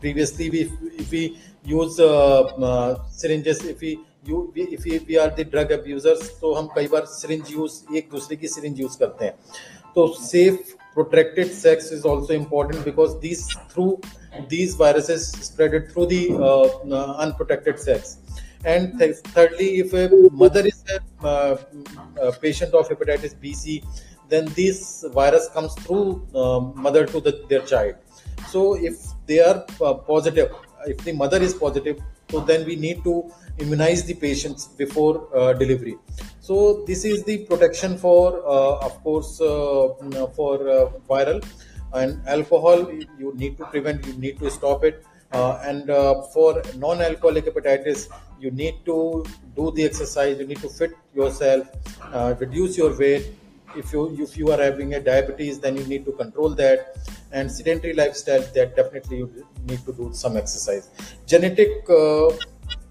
previously 0.00 0.50
we 0.50 0.60
if 0.98 1.10
we 1.10 1.38
use 1.64 1.98
uh, 2.00 2.98
syringes 3.10 3.64
if 3.64 3.80
we 3.80 3.98
you 4.28 4.40
if 4.58 4.84
we 5.06 5.16
are 5.16 5.30
the 5.34 5.46
drug 5.50 5.72
abusers 5.72 6.28
तो 6.40 6.52
हम 6.54 6.66
कई 6.74 6.86
बार 6.88 7.04
syringe 7.12 7.50
use 7.52 7.96
एक 7.96 8.08
दूसरे 8.10 8.36
की 8.36 8.48
syringe 8.48 8.80
use 8.80 8.96
करते 9.00 9.24
हैं 9.24 9.34
तो 9.94 10.06
safe 10.20 10.78
protected 10.94 11.52
sex 11.58 11.86
is 11.96 12.02
also 12.08 12.34
important 12.38 12.82
because 12.86 13.12
these 13.20 13.38
through 13.68 13.92
these 14.48 14.74
viruses 14.80 15.22
spreaded 15.46 15.86
through 15.92 16.04
the 16.10 16.18
uh, 16.48 16.66
uh, 16.98 17.14
unprotected 17.26 17.78
sex 17.84 18.18
and 18.63 18.97
th- 18.99 19.17
thirdly 19.35 19.79
if 19.79 19.93
a 19.93 20.09
mother 20.31 20.65
is 20.65 20.83
a, 20.95 21.25
uh, 21.25 21.57
a, 22.21 22.31
patient 22.31 22.73
of 22.73 22.87
hepatitis 22.89 23.35
bc 23.43 23.83
then 24.29 24.45
this 24.55 25.05
virus 25.13 25.49
comes 25.53 25.73
through 25.75 26.25
uh, 26.35 26.59
mother 26.59 27.05
to 27.05 27.21
the, 27.21 27.45
their 27.49 27.61
child. 27.61 27.95
So 28.47 28.75
if 28.75 28.95
they 29.25 29.39
are 29.39 29.65
uh, 29.81 29.93
positive 29.93 30.53
if 30.85 30.97
the 31.03 31.13
mother 31.13 31.41
is 31.41 31.53
positive 31.53 31.99
so 32.29 32.39
then 32.41 32.65
we 32.65 32.75
need 32.75 33.03
to 33.03 33.31
immunize 33.57 34.03
the 34.03 34.13
patients 34.13 34.67
before 34.67 35.27
uh, 35.35 35.53
delivery. 35.53 35.95
So 36.41 36.83
this 36.85 37.05
is 37.05 37.23
the 37.23 37.45
protection 37.45 37.97
for 37.97 38.45
uh, 38.45 38.85
of 38.85 39.01
course 39.03 39.39
uh, 39.41 40.27
for 40.35 40.69
uh, 40.69 40.91
viral. 41.09 41.45
And 41.93 42.21
alcohol 42.27 42.91
you 43.17 43.33
need 43.35 43.57
to 43.57 43.65
prevent 43.65 44.05
you 44.05 44.13
need 44.13 44.39
to 44.39 44.51
stop 44.51 44.83
it. 44.83 45.05
uh, 45.05 45.16
and 45.31 45.89
uh, 45.89 46.21
for 46.33 46.61
non-alcoholic 46.75 47.45
hepatitis 47.45 48.07
you 48.39 48.51
need 48.51 48.75
to 48.85 49.25
do 49.55 49.71
the 49.71 49.83
exercise 49.83 50.39
you 50.39 50.47
need 50.47 50.61
to 50.61 50.69
fit 50.69 50.91
yourself 51.13 51.67
reduce 52.39 52.77
your 52.77 52.97
weight 52.97 53.27
if 53.75 53.91
you 53.91 54.15
if 54.19 54.37
you 54.37 54.49
are 54.51 54.61
having 54.61 54.93
a 54.93 54.99
diabetes 54.99 55.59
then 55.59 55.75
you 55.75 55.85
need 55.85 56.05
to 56.05 56.13
control 56.13 56.49
that 56.49 56.95
and 57.31 57.51
sedentary 57.51 57.93
lifestyle 57.93 58.43
that 58.55 58.75
definitely 58.75 59.17
you 59.17 59.45
need 59.65 59.83
to 59.85 59.93
do 59.93 60.09
some 60.13 60.37
exercise 60.37 60.89
genetic 61.25 61.85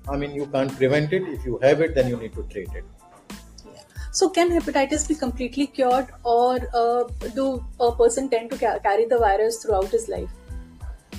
I 0.08 0.16
mean, 0.16 0.34
you 0.34 0.46
can't 0.46 0.74
prevent 0.76 1.12
it. 1.12 1.22
If 1.28 1.44
you 1.44 1.58
have 1.62 1.80
it, 1.80 1.94
then 1.94 2.08
you 2.08 2.16
need 2.16 2.32
to 2.34 2.42
treat 2.44 2.68
it. 2.74 2.84
So, 4.12 4.30
can 4.30 4.50
hepatitis 4.50 5.08
be 5.08 5.14
completely 5.14 5.66
cured, 5.66 6.08
or 6.24 6.60
uh, 6.72 7.04
do 7.34 7.64
a 7.80 7.92
person 7.92 8.28
tend 8.28 8.50
to 8.50 8.58
ca- 8.58 8.78
carry 8.78 9.04
the 9.06 9.18
virus 9.18 9.62
throughout 9.62 9.88
his 9.88 10.08
life? 10.08 10.30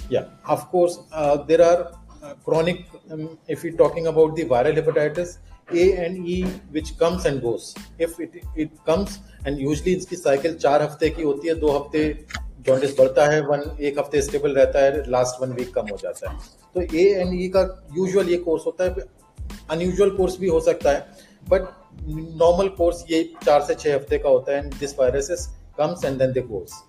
Yeah, 0.09 0.25
of 0.45 0.69
course. 0.69 0.99
Uh, 1.11 1.37
there 1.37 1.61
are 1.61 1.91
uh, 2.23 2.33
chronic, 2.45 2.87
um, 3.11 3.37
if 3.47 3.63
we're 3.63 3.77
talking 3.77 4.07
about 4.07 4.35
the 4.35 4.45
viral 4.45 4.75
hepatitis, 4.75 5.37
A 5.71 6.05
and 6.05 6.25
E, 6.25 6.43
which 6.71 6.97
comes 6.97 7.25
and 7.25 7.41
goes. 7.41 7.75
If 7.99 8.19
it, 8.19 8.31
it 8.55 8.71
comes, 8.85 9.19
and 9.45 9.59
usually 9.59 9.95
इसकी 9.95 10.15
cycle 10.15 10.53
चार 10.55 10.81
हफ़्ते 10.81 11.09
की 11.09 11.23
होती 11.23 11.47
है 11.47 11.55
दो 11.59 11.71
हफ़्ते 11.71 12.03
jaundice 12.67 12.97
बढ़ता 12.99 13.25
है 13.31 13.41
वन 13.47 13.63
एक 13.79 13.99
हफ़्ते 13.99 14.21
स्टेबल 14.21 14.55
रहता 14.55 14.83
है 14.83 15.03
लास्ट 15.11 15.41
वन 15.41 15.51
वीक 15.53 15.73
कम 15.73 15.87
हो 15.91 15.97
जाता 16.03 16.29
है 16.29 16.37
तो 16.75 16.81
ए 16.81 17.03
एन 17.21 17.33
ई 17.39 17.47
का 17.55 17.61
यूजुअल 17.97 18.29
ये 18.29 18.37
कोर्स 18.47 18.65
होता 18.65 18.83
है 18.83 19.05
अनयूजुअल 19.71 20.09
कोर्स 20.17 20.37
भी 20.39 20.47
हो 20.47 20.59
सकता 20.61 20.91
है 20.91 21.05
बट 21.49 21.67
नॉर्मल 22.41 22.67
कोर्स 22.77 23.03
ये 23.11 23.23
चार 23.45 23.61
से 23.67 23.75
छह 23.75 23.95
हफ़्ते 23.95 24.17
का 24.17 24.29
होता 24.29 24.55
है 24.55 24.69
this 24.79 24.97
virus 24.99 25.31
is 25.31 25.47
comes 25.77 26.05
and 26.05 26.17
then 26.19 26.31
the 26.33 26.47
course 26.49 26.81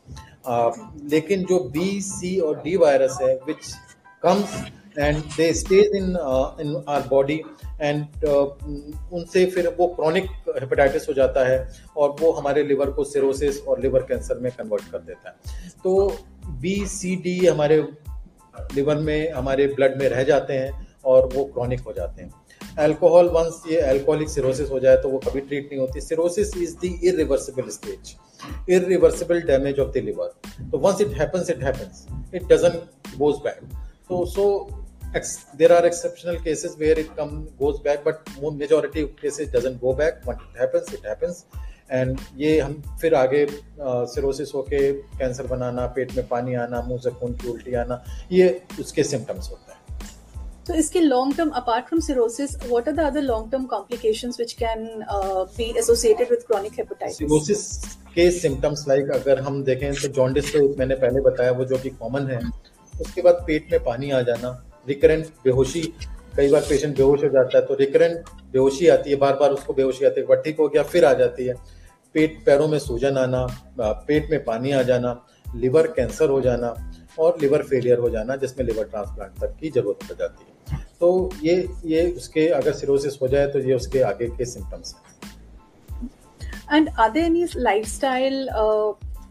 लेकिन 1.11 1.45
जो 1.45 1.59
बी 1.61 2.00
सी 2.00 2.38
और 2.38 2.57
डी 2.62 2.76
वायरस 2.76 3.19
है 3.23 3.35
which 3.47 3.73
comes 4.23 4.55
and 4.99 5.17
they 5.37 5.52
stage 5.55 5.97
in 5.97 6.05
in 6.61 6.85
our 6.88 7.02
body 7.09 7.43
and 7.81 8.25
उनसे 9.12 9.45
फिर 9.47 9.69
वो 9.78 9.87
क्रॉनिक 9.87 10.25
हेपेटाइटिस 10.61 11.09
हो 11.09 11.14
जाता 11.14 11.49
है 11.49 11.59
और 11.97 12.17
वो 12.21 12.33
हमारे 12.33 12.62
लिवर 12.62 12.90
को 12.90 13.05
सिरोसिस 13.05 13.61
और 13.62 13.81
लिवर 13.81 14.02
कैंसर 14.02 14.38
में 14.38 14.50
कन्वर्ट 14.52 14.90
कर 14.93 14.99
देता 14.99 15.28
है। 15.28 15.69
तो 15.85 16.19
बी 16.61 16.87
सी 16.87 17.17
डी 17.17 17.47
हमारे 17.47 17.76
लिवर 18.75 18.97
में, 18.97 19.33
हमारे 19.33 19.67
ब्लड 19.67 19.99
में 19.99 20.09
रह 20.09 20.23
जाते 20.23 20.52
हैं 20.52 20.88
और 21.05 21.28
वो 21.35 21.45
क्रॉनिक 21.45 21.81
हो 21.81 21.93
जाते 21.93 22.23
हैं। 22.23 22.31
अल्कोहल 22.85 23.28
वंस 23.35 23.62
ये 23.70 23.80
अल्कोहलिक 23.80 24.28
सिरोसिस 24.28 24.70
हो 24.70 24.80
जाए 24.80 24.97
तो 25.02 25.08
वो 25.08 25.18
कभी 25.26 25.40
ट्रीट 25.40 25.68
नहीं 25.70 25.80
होती। 25.80 26.00
Cirrhosis 26.00 26.56
is 26.56 26.75
the 26.76 26.99
irreversible 27.04 27.70
stage 27.70 28.14
irreversible 28.70 29.40
damage 29.52 29.80
of 29.80 29.92
the 29.92 30.04
liver 30.04 30.35
तो 30.70 30.78
once 30.78 31.00
it 31.00 31.16
happens 31.20 31.50
it 31.50 31.62
happens 31.64 32.06
it 32.35 32.42
doesn't 32.52 33.16
goes 33.18 33.37
bad 33.44 33.73
तो 34.08 34.25
so 34.35 34.44
there 35.58 35.73
are 35.75 35.85
exceptional 35.88 36.37
cases 36.47 36.73
where 36.80 36.97
it 37.02 37.06
come, 37.18 37.30
goes 37.61 37.78
back 37.85 38.02
but 38.06 38.26
majority 38.56 39.04
of 39.04 39.14
cases 39.20 39.49
doesn't 39.54 39.78
go 39.85 39.92
back. 40.00 40.18
When 40.26 40.37
it 40.37 40.58
happens 40.62 40.92
it 40.97 41.08
happens. 41.11 41.38
And 41.90 42.18
ये 42.37 42.58
हम 42.61 42.73
फिर 43.00 43.14
आगे 43.14 43.47
cirrhosis 43.80 44.50
होके 44.54 44.80
cancer 44.92 45.47
बनाना, 45.47 45.87
पेट 45.87 46.12
में 46.16 46.26
पानी 46.28 46.54
आना, 46.54 46.80
मुँह 46.82 47.00
से 47.02 47.11
खून 47.11 47.32
की 47.35 47.49
उल्टी 47.49 47.75
आना, 47.75 48.02
ये 48.32 48.62
उसके 48.80 49.04
सिम्टम्स 49.04 49.49
होते 49.50 49.67
हैं। 49.67 49.67
तो 50.68 50.75
इसके 50.75 51.00
long 51.00 51.37
term 51.37 51.50
apart 51.56 51.87
from 51.88 52.00
cirrhosis 52.02 52.56
what 52.62 52.88
are 52.88 52.94
the 52.94 53.00
other 53.02 53.22
long 53.22 53.50
term 53.52 53.64
complications 53.66 54.37
which 54.38 54.52
can 54.54 54.84
be 55.56 55.72
associated 55.78 56.30
with 56.30 56.42
chronic 56.46 56.72
hepatitis 56.78 57.18
cirrhosis 57.18 57.94
के 58.14 58.30
सिम्टम्स 58.30 58.84
लाइक 58.88 59.10
अगर 59.14 59.40
हम 59.40 59.62
देखें 59.64 59.92
तो 59.92 60.08
जॉन्डिस 60.10 60.52
तो 60.52 60.68
मैंने 60.78 60.94
पहले 60.96 61.20
बताया, 61.22 61.50
वो 61.52 61.64
जो 61.64 61.78
कि 61.78 61.90
कॉमन 61.92 62.26
है, 62.30 62.40
उसके 62.94 63.22
बाद 63.22 63.42
पेट 63.46 63.72
में 63.72 63.82
पानी 63.84 64.10
आ 64.10 64.20
जाना 64.22 64.50
रिकरेंट 64.88 65.26
बेहोशी, 65.44 65.82
कई 66.37 66.50
बार 66.50 66.60
पेशेंट 66.68 66.96
बेहोश 66.96 67.25
हो 67.25 67.28
जाता 67.30 67.58
है 67.58 67.64
तो 67.66 67.75
रिकरेंट 67.76 68.28
बेहोशी 68.52 68.88
आती 68.88 69.10
है 69.10 69.16
बार 69.16 69.37
बार 69.37 69.52
उसको 69.52 69.75
बेहोशी 69.75 70.04
आती 70.04 70.20
है 70.20 70.22
एक 70.22 70.28
बार 70.28 70.42
ठीक 70.42 70.58
हो 70.60 70.68
गया, 70.68 70.82
फिर 70.84 71.04
आ 71.04 71.12
जाती 71.14 71.46
है। 71.46 71.54
पेट, 72.14 72.38
पैरों 72.46 72.68
में 72.68 72.78
सूजन 72.80 73.16
आना 73.18 73.46
पेट 73.80 74.30
में 74.30 74.44
पानी 74.44 74.72
आ 74.72 74.82
जाना 74.82 75.16
लिवर 75.56 75.87
कैंसर 75.92 76.28
हो 76.30 76.40
जाना, 76.40 76.75
और 77.18 77.38
लिवर 77.40 77.62
फेलियर 77.64 77.98
हो 77.98 78.10
जाना, 78.10 78.37
जिसमें 78.37 78.64
लिवर 78.66 78.84
ट्रांसप्लांट 78.87 79.40
तक 79.40 79.56
की 79.60 79.70
ज़रूरत 79.70 80.08
पड़ 80.08 80.16
जाती 80.18 80.44
है। 80.44 80.56
तो 81.00 81.30
ये 81.42 81.68
ये 81.84 82.10
उसके 82.12 82.48
अगर 82.48 82.72
सिरोसिस 82.72 83.18
हो 83.22 83.28
जाए 83.28 83.46
तो 83.46 83.58
ये 83.58 83.75
उसके 83.75 84.00
आगे 84.00 84.26
के 84.28 84.44
सिम्टम्स 84.44 84.94
हैं। 84.94 85.08
And 86.72 86.88
are 86.88 87.10
there 87.10 87.26
any 87.26 87.46
lifestyle 87.56 88.48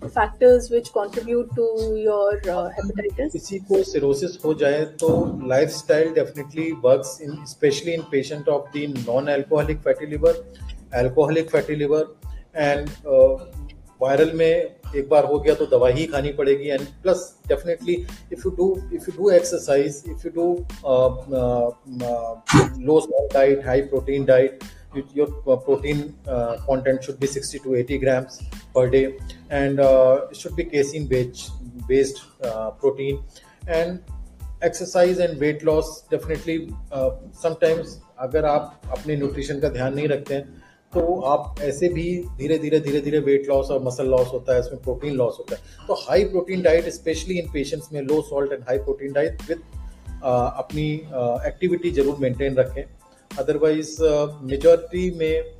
factors 0.03 0.71
which 0.71 0.89
contribute 0.89 1.55
to 1.55 1.95
your 1.95 2.35
hepatitis 2.49 3.31
किसी 3.31 3.59
को 3.59 3.83
सिरोसिस 3.83 4.37
हो 4.45 4.53
जाए 4.53 4.85
तो 4.85 5.09
lifestyle 5.47 6.13
definitely 6.13 6.71
works 6.71 7.21
in 7.21 7.45
specially 7.45 7.91
in 7.91 8.01
patient 8.01 8.49
of 8.49 8.77
the 8.77 8.93
non 9.09 9.27
alcoholic 9.27 9.79
fatty 9.79 10.05
liver 10.05 10.43
alcoholic 10.93 11.49
fatty 11.49 11.75
liver 11.75 12.15
and 12.55 12.89
viral 14.01 14.31
में 14.35 14.47
एक 14.47 15.07
बार 15.09 15.25
हो 15.25 15.39
गया 15.39 15.53
तो 15.55 15.65
दवा 15.65 15.89
ही 15.89 16.05
खानी 16.07 16.31
पड़ेगी 16.33 16.69
and 16.69 16.81
plus 17.03 17.23
definitely 17.47 17.93
if 18.33 18.41
you 18.45 18.51
do 18.57 18.67
if 18.93 19.09
you 19.09 19.17
do 19.17 19.29
exercise 19.35 20.03
if 20.09 20.27
you 20.27 20.31
do 20.31 20.47
low 22.85 22.99
salt 22.99 23.33
diet 23.33 23.65
high 23.65 23.81
protein 23.93 24.25
diet 24.25 24.63
your 25.15 25.25
protein 25.63 25.99
uh, 26.27 26.57
content 26.67 27.03
should 27.03 27.19
be 27.19 27.27
60 27.27 27.59
to 27.59 27.75
80 27.75 27.97
grams 27.99 28.37
per 28.75 28.89
day 28.89 29.01
and 29.51 29.79
uh, 29.79 30.21
it 30.31 31.49
based 31.87 32.23
uh, 32.43 32.71
protein. 32.83 33.19
And 33.69 33.99
exercise 34.63 35.19
and 35.21 35.37
weight 35.39 35.63
loss 35.63 35.89
definitely 36.11 36.57
sometimes 37.41 37.97
अगर 38.19 38.45
आप 38.45 38.81
अपने 38.91 39.15
nutrition 39.15 39.59
का 39.59 39.69
ध्यान 39.69 39.93
नहीं 39.95 40.07
रखते 40.07 40.35
हैं 40.35 40.63
तो 40.97 41.19
आप 41.21 41.59
ऐसे 41.61 41.87
भी 41.89 42.03
धीरे 42.37 42.57
धीरे 42.57 42.79
धीरे 42.79 42.99
धीरे 43.01 43.19
वेट 43.21 43.47
लॉस 43.49 43.69
और 43.71 43.83
मसल 43.83 44.07
लॉस 44.09 44.27
होता 44.33 44.53
है, 44.53 44.59
उसमें 44.59 44.81
प्रोटीन 44.83 45.13
लॉस 45.15 45.35
होता 45.39 45.55
है। 45.55 45.87
तो 45.87 45.93
high 45.99 46.23
protein 46.25 46.61
diet 46.61 46.87
specially 46.93 47.37
in 47.39 47.49
patients 47.53 47.91
में 47.93 48.01
low 48.01 48.21
salt 48.29 48.51
and 48.53 48.63
high 48.63 48.77
protein 48.79 49.13
diet 49.13 49.41
with 49.49 49.61
अपनी 50.23 50.87
एक्टिविटी 51.47 51.91
ज़रूर 51.91 52.17
मेंटेन 52.19 52.55
रखें। 52.55 52.83
अदरवाइज़ 53.31 53.97
मेजोरिटी 54.43 55.09
में 55.19 55.55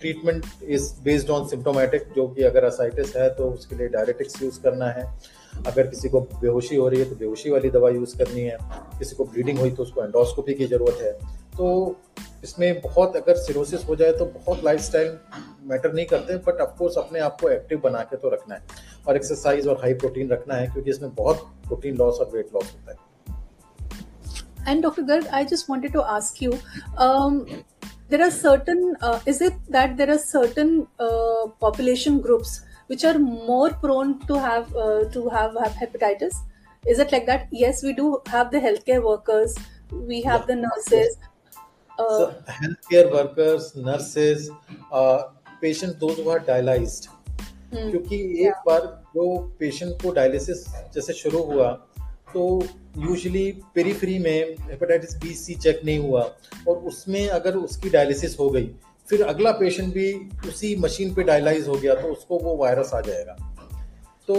treatment 0.00 0.44
is 0.68 0.92
based 1.04 1.30
on 1.30 1.46
symptomatic 1.48 2.08
जो 2.16 2.26
कि 2.28 2.42
अगर 2.42 2.64
असाइटिस 2.64 3.16
है 3.16 3.28
तो 3.34 3.50
उसके 3.50 3.76
लिए 3.76 3.88
डायरेटिक्स 3.88 4.42
यूज़ 4.42 4.60
करना 4.62 4.90
है। 4.90 5.04
अगर 5.66 5.86
किसी 5.86 6.08
को 6.08 6.20
बेहोशी 6.32 6.76
हो 6.76 6.88
रही 6.88 7.00
है 7.00 7.08
तो 7.10 7.16
बेहोशी 7.16 7.50
वाली 7.50 7.70
दवा 7.70 7.90
यूज़ 7.90 8.16
करनी 8.18 8.40
है। 8.40 8.58
किसी 8.98 9.16
को 9.16 9.24
ब्लीडिंग 9.26 9.58
हुई 9.58 9.70
तो 9.70 9.82
उसको 9.82 10.04
एंडोस्कोपी 10.04 10.54
की 10.54 10.66
ज़रूरत 10.66 10.98
है। 11.02 11.12
तो 11.58 11.96
इसमें 12.44 12.80
बहुत 12.80 13.16
अगर 13.16 13.36
सिरोसिस 13.36 13.84
हो 13.88 13.96
जाए 13.96 14.12
तो 14.18 14.24
बहुत 14.24 14.64
लाइफस्टाइल 14.64 15.18
मैटर 15.70 15.92
नहीं 15.92 16.06
करते 16.06 16.36
बट 16.46 16.60
ऑफकोर्स 16.60 16.96
अपने 16.98 17.20
आप 17.20 17.40
को 17.40 17.48
एक्टिव 17.50 17.80
बना 17.84 18.02
के 18.10 18.16
तो 18.16 18.28
रखना 18.34 18.54
है 18.54 18.62
और 19.08 19.16
एक्सरसाइज 19.16 19.66
और 19.68 19.80
हाई 19.82 19.94
प्रोटीन 20.04 20.30
रखना 20.30 20.54
है 20.54 20.66
क्योंकि 20.72 20.90
इसमें 20.90 21.14
बहुत 21.14 21.42
प्रोटीन 21.66 21.96
लॉस 21.96 22.18
और 22.20 22.30
वेट 22.34 22.54
लॉस 22.54 22.72
होता 22.74 22.92
है 22.92 23.06
And 24.70 24.82
Dr. 24.84 25.02
Garg, 25.08 25.28
I 25.32 25.44
just 25.50 25.68
wanted 25.68 25.92
to 25.92 26.02
ask 26.14 26.40
you, 26.42 26.48
um, 27.04 27.36
there 28.10 28.22
are 28.24 28.30
certain, 28.30 28.82
uh, 29.00 29.18
is 29.32 29.40
it 29.46 29.54
that 29.76 29.94
there 29.96 30.10
are 30.14 30.18
certain 30.18 30.72
uh, 31.00 31.46
population 31.64 32.18
groups 32.26 32.52
which 32.88 33.04
are 33.10 33.18
more 33.18 33.70
prone 33.84 34.12
to 34.26 34.40
have 34.42 34.76
uh, 34.76 35.04
to 35.14 35.22
have, 35.36 35.56
have 35.62 35.78
hepatitis? 35.84 36.36
Is 36.94 37.02
it 37.06 37.16
like 37.16 37.24
that? 37.30 37.48
Yes, 37.62 37.82
we 37.82 37.94
do 38.02 38.10
have 38.34 38.52
the 38.56 38.62
healthcare 38.66 39.02
workers, 39.02 39.56
we 40.12 40.20
have 40.28 40.40
yeah. 40.42 40.46
the 40.52 40.60
nurses. 40.66 41.16
Uh, 41.22 41.32
so 41.98 42.34
healthcare 42.48 43.10
workers, 43.10 43.74
nurses, 43.76 44.50
uh, 44.92 45.28
patients, 45.60 45.98
those 45.98 46.16
who 46.16 46.30
are 46.30 46.40
dialyzed. 46.40 47.08
Hmm. 47.72 47.90
क्योंकि 47.90 48.16
एक 48.46 48.62
बार 48.66 48.80
जो 49.14 49.24
patient 49.58 50.02
को 50.02 50.10
dialysis 50.10 50.64
जैसे 50.94 51.12
शुरू 51.12 51.42
हुआ 51.42 51.70
तो 52.32 52.44
usually 52.98 53.50
periphery 53.74 54.18
में 54.18 54.56
hepatitis 54.60 55.16
B 55.16 55.34
C 55.34 55.54
check 55.54 55.80
नहीं 55.84 55.98
हुआ 55.98 56.22
और 56.68 56.76
उसमें 56.90 57.28
अगर 57.28 57.56
उसकी 57.56 57.90
डायलिसिस 57.90 58.38
हो 58.38 58.48
गई 58.50 58.70
फिर 59.08 59.22
अगला 59.24 59.52
पेशेंट 59.60 59.92
भी 59.94 60.12
उसी 60.48 60.74
मशीन 60.76 61.14
पे 61.14 61.22
डायलाइज 61.22 61.68
हो 61.68 61.74
गया 61.74 61.94
तो 61.94 62.08
उसको 62.08 62.38
वो 62.38 62.56
वायरस 62.56 62.94
आ 62.94 63.00
जाएगा 63.00 63.36
तो 64.28 64.36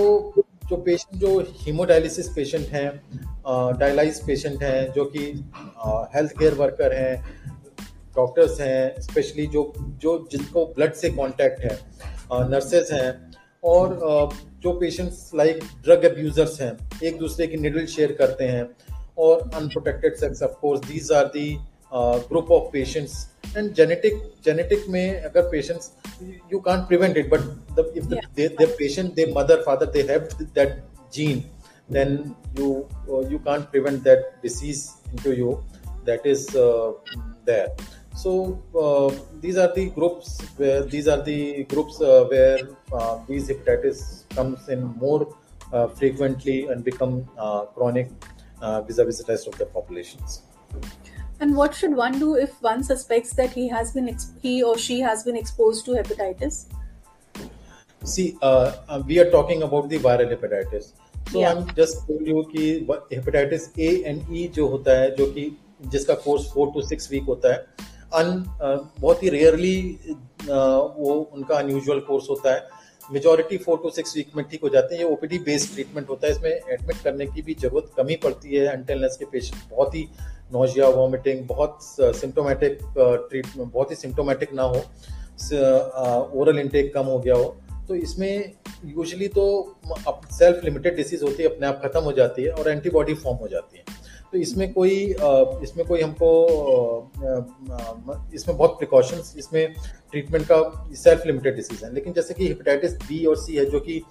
जो 0.70 0.78
पेशेंट 0.78 1.20
जो 1.22 1.40
हीमोडायलिसिस 1.58 2.28
पेशेंट 2.30 2.68
हैं 2.68 2.90
डायलाइज 3.80 4.20
पेशेंट 4.26 4.64
हैं, 4.64 4.92
जो 4.94 5.06
कि 5.06 5.22
हेल्थ 6.16 6.38
केयर 6.40 6.54
वर्कर 6.54 6.94
हैं 6.94 7.16
डॉक्टर्स 8.16 8.60
हैं 8.62 9.02
स्पेशली 9.02 9.46
जो 9.48 9.72
जो 10.02 10.18
जिनको 10.32 10.66
ब्लड 10.76 10.94
से 10.94 11.10
कांटेक्ट 11.10 11.62
है 11.62 11.78
नर्सेज 12.50 12.92
हैं, 12.92 13.32
और 13.64 13.98
जो 14.64 14.72
पेशेंट्स 14.80 15.32
लाइक 15.36 15.60
ड्रग 15.84 16.06
अब्यूजर्स 16.06 16.60
हैं, 16.62 16.72
एक 17.04 17.18
दूसरे 17.20 17.48
की 17.48 17.58
निडल 17.58 17.86
शेयर 17.86 18.12
करते 18.12 18.44
हैं, 18.46 18.70
और 19.18 19.50
unprotected 19.56 20.16
sex 20.16 20.44
of 20.44 20.52
course 20.62 20.82
these 20.88 21.12
are 21.12 21.26
the 21.28 21.50
Uh, 21.92 22.20
group 22.20 22.52
of 22.52 22.72
patients. 22.72 23.30
And 23.56 23.74
genetic 23.74 24.14
genetic 24.44 24.88
may 24.88 25.16
occur 25.26 25.50
patients 25.50 25.94
you 26.52 26.62
can't 26.62 26.88
prevent 26.88 27.18
it 27.18 27.32
but 27.32 27.42
if 27.96 28.08
the, 28.08 28.76
patient 28.78 29.16
their 29.16 29.34
mother 29.34 29.64
father 29.64 29.88
they 29.88 30.06
have 30.06 30.30
that 30.54 30.84
gene 31.12 31.50
then 31.90 32.36
you 32.56 32.88
uh, 33.10 33.22
you 33.22 33.40
can't 33.40 33.72
prevent 33.72 34.04
that 34.04 34.40
disease 34.44 34.98
into 35.12 35.36
you 35.36 35.64
that 36.06 36.24
is 36.28 36.56
uh, 36.56 36.94
there. 37.44 37.70
So 38.16 38.62
these 39.42 39.58
are 39.58 39.74
the 39.74 39.90
groups 39.90 40.42
where 40.58 40.84
these 40.84 41.08
are 41.08 41.24
the 41.24 41.64
groups 41.64 42.00
where 42.00 42.60
these 43.28 43.50
hepatitis 43.50 44.30
comes 44.36 44.70
in 44.70 44.82
more 44.98 45.36
frequently 45.96 46.68
and 46.68 46.84
become 46.84 47.26
chronic 47.74 48.12
vis-a-vis 48.62 49.18
the 49.20 49.26
rest 49.28 49.48
of 49.48 49.58
the 49.58 49.66
populations. 49.66 50.44
And 51.41 51.57
what 51.57 51.75
should 51.75 51.95
one 51.97 52.19
do 52.19 52.37
if 52.37 52.51
one 52.63 52.83
suspects 52.83 53.33
that 53.35 53.51
he 53.51 53.69
has 53.69 53.93
been 53.93 54.17
he 54.43 54.63
or 54.63 54.79
she 54.79 55.01
has 55.01 55.25
been 55.25 55.37
exposed 55.37 55.85
to 55.87 55.93
hepatitis? 55.93 56.67
See, 58.05 58.37
uh, 58.43 58.73
uh, 58.89 59.03
we 59.07 59.19
are 59.19 59.31
talking 59.31 59.63
about 59.63 59.89
the 59.89 59.99
viral 59.99 60.31
hepatitis. 60.35 60.93
So 61.33 61.41
yeah. 61.41 61.53
I'm 61.53 61.67
just 61.75 62.07
told 62.07 62.27
you 62.27 62.45
कि 62.55 62.87
hepatitis 63.13 63.69
A 63.79 64.05
and 64.05 64.31
E 64.31 64.49
जो 64.49 64.67
होता 64.69 64.99
है 65.01 65.15
जो 65.17 65.27
कि 65.33 65.51
जिसका 65.93 66.15
course 66.25 66.51
four 66.53 66.71
to 66.75 66.83
six 66.89 67.11
week 67.11 67.25
होता 67.29 67.53
है 67.53 67.59
अन 68.15 68.45
बहुत 69.01 69.23
ही 69.23 69.29
रेयरली 69.29 69.77
वो 70.49 71.15
उनका 71.35 71.57
अनयूजुअल 71.57 72.01
कोर्स 72.09 72.29
होता 72.31 72.53
है 72.55 72.69
majority 73.12 73.58
four 73.58 73.78
to 73.84 73.90
six 73.90 74.16
week 74.16 74.36
में 74.36 74.46
ठीक 74.50 74.62
हो 74.64 74.70
जाते 74.70 74.96
हैं। 74.96 75.02
ये 75.02 75.10
ओपीडी 75.10 75.38
बेस्ड 75.46 75.74
ट्रीटमेंट 75.74 76.10
होता 76.10 76.28
है। 76.28 76.34
इसमें 76.34 76.50
एडमिट 76.50 77.04
करने 77.04 77.26
की 77.26 77.42
भी 77.42 77.54
ज़रूरत 77.62 77.92
कमी 77.98 78.16
पड़ती 78.24 78.56
है। 78.56 78.66
अनटेलनेस 78.68 79.16
के 79.20 79.26
पेशेंट 79.32 79.62
बहुत 79.72 79.96
ही 79.96 80.08
नोजिया 80.54 80.88
वॉमिटिंग 80.90 81.46
बहुत 81.48 81.80
सिम्टोमेटिक 81.82 82.78
ट्रीटमेंट 82.98 83.72
बहुत 83.72 83.92
ही 83.92 83.96
सिम्टोमेटिक 83.96 84.54
ना 84.54 84.64
हो। 84.64 84.82
ओरल 86.40 86.60
इंटेक 86.60 86.94
कम 86.94 87.06
हो 87.06 87.20
गया 87.20 87.36
हो। 87.36 87.56
तो 87.88 87.96
इसमें 87.96 88.54
यूजली 88.86 89.28
तो 89.30 89.44
सेल्फ 90.32 90.64
लिमिटेड 90.64 90.96
डिसीज 90.96 91.24
होती 91.24 91.44
है, 91.44 91.50
अपने 91.50 91.68
आप 91.68 91.82
खत्म 91.84 92.02
हो 92.02 92.12
जाती 92.14 92.44
है 92.44 92.52
और 92.52 92.70
एंटीबॉडी 92.70 93.14
फॉर्म 93.16 93.38
हो 93.38 93.48
जाती 93.48 93.78
है। 93.78 93.84
तो 94.34 94.38
इसमें 94.38 94.72
कोई 94.74 94.96
इसमें 95.64 95.86
कोई 95.88 96.02
हमको 96.02 96.30
इसमें 98.36 98.58
बहुत 98.58 98.78
प्रिकॉशंस 98.78 99.34
इसमें 99.38 99.74
ट्रीटमेंट 100.12 100.46
का 100.46 100.58
सेल्फ 100.96 101.26
लिमिटेड 101.26 101.56
डिसीज 101.56 101.84
है 101.84 101.94
लेकिन 101.94 102.14
जैसे 102.14 102.34
कि 102.34 102.48
हेपेटाइटिस 102.48 102.94
बी 102.98 103.24
और 103.26 103.38
सी 103.38 103.56
है, 103.56 103.66
जो 103.66 103.80
कि 103.80 104.02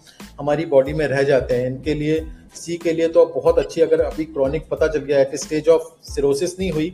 हमारी 0.41 0.67
बॉडी 0.67 0.93
में 0.93 1.07
रह 1.07 1.23
जाते 1.23 1.55
हैं, 1.55 1.67
इनके 1.67 1.95
लिए 1.95 2.21
सी 2.55 2.77
के 2.77 2.93
लिए 2.93 3.09
तो 3.09 3.25
बहुत 3.35 3.59
अच्छी, 3.59 3.81
अगर 3.81 4.01
अभी 4.01 4.25
क्रॉनिक 4.27 4.69
पता 4.71 4.89
चल 4.89 4.99
गया 5.01 5.19
है 5.19 5.25
कि 5.25 5.39
स्टेज 5.39 5.69
ऑफ़ 5.69 5.89
सिरोसिस 6.13 6.59
नहीं 6.59 6.71
हुई 6.71 6.91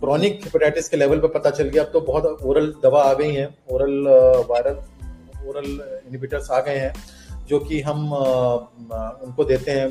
क्रॉनिक 0.00 0.40
हेपेटाइटिस 0.44 0.88
के 0.88 0.96
लेवल 0.96 1.20
पर 1.20 1.28
पता 1.28 1.50
चल 1.50 1.68
गया, 1.68 1.82
अब 1.84 1.90
तो 1.92 2.00
बहुत 2.02 2.42
ओरल 2.42 2.72
दवा 2.82 3.02
आ 3.02 3.12
गई 3.14 3.32
हैं 3.34 3.48
ओरल 3.70 4.06
वायरल 4.50 5.48
ओरल 5.48 5.66
इनिबिटर्स 6.08 6.50
आ 6.50 6.60
गए 6.60 6.76
हैं। 6.76 6.92
जो 7.48 7.58
कि 7.58 7.80
हम 7.80 8.12
उनको 8.12 9.44
देते 9.44 9.70
हैं 9.70 9.88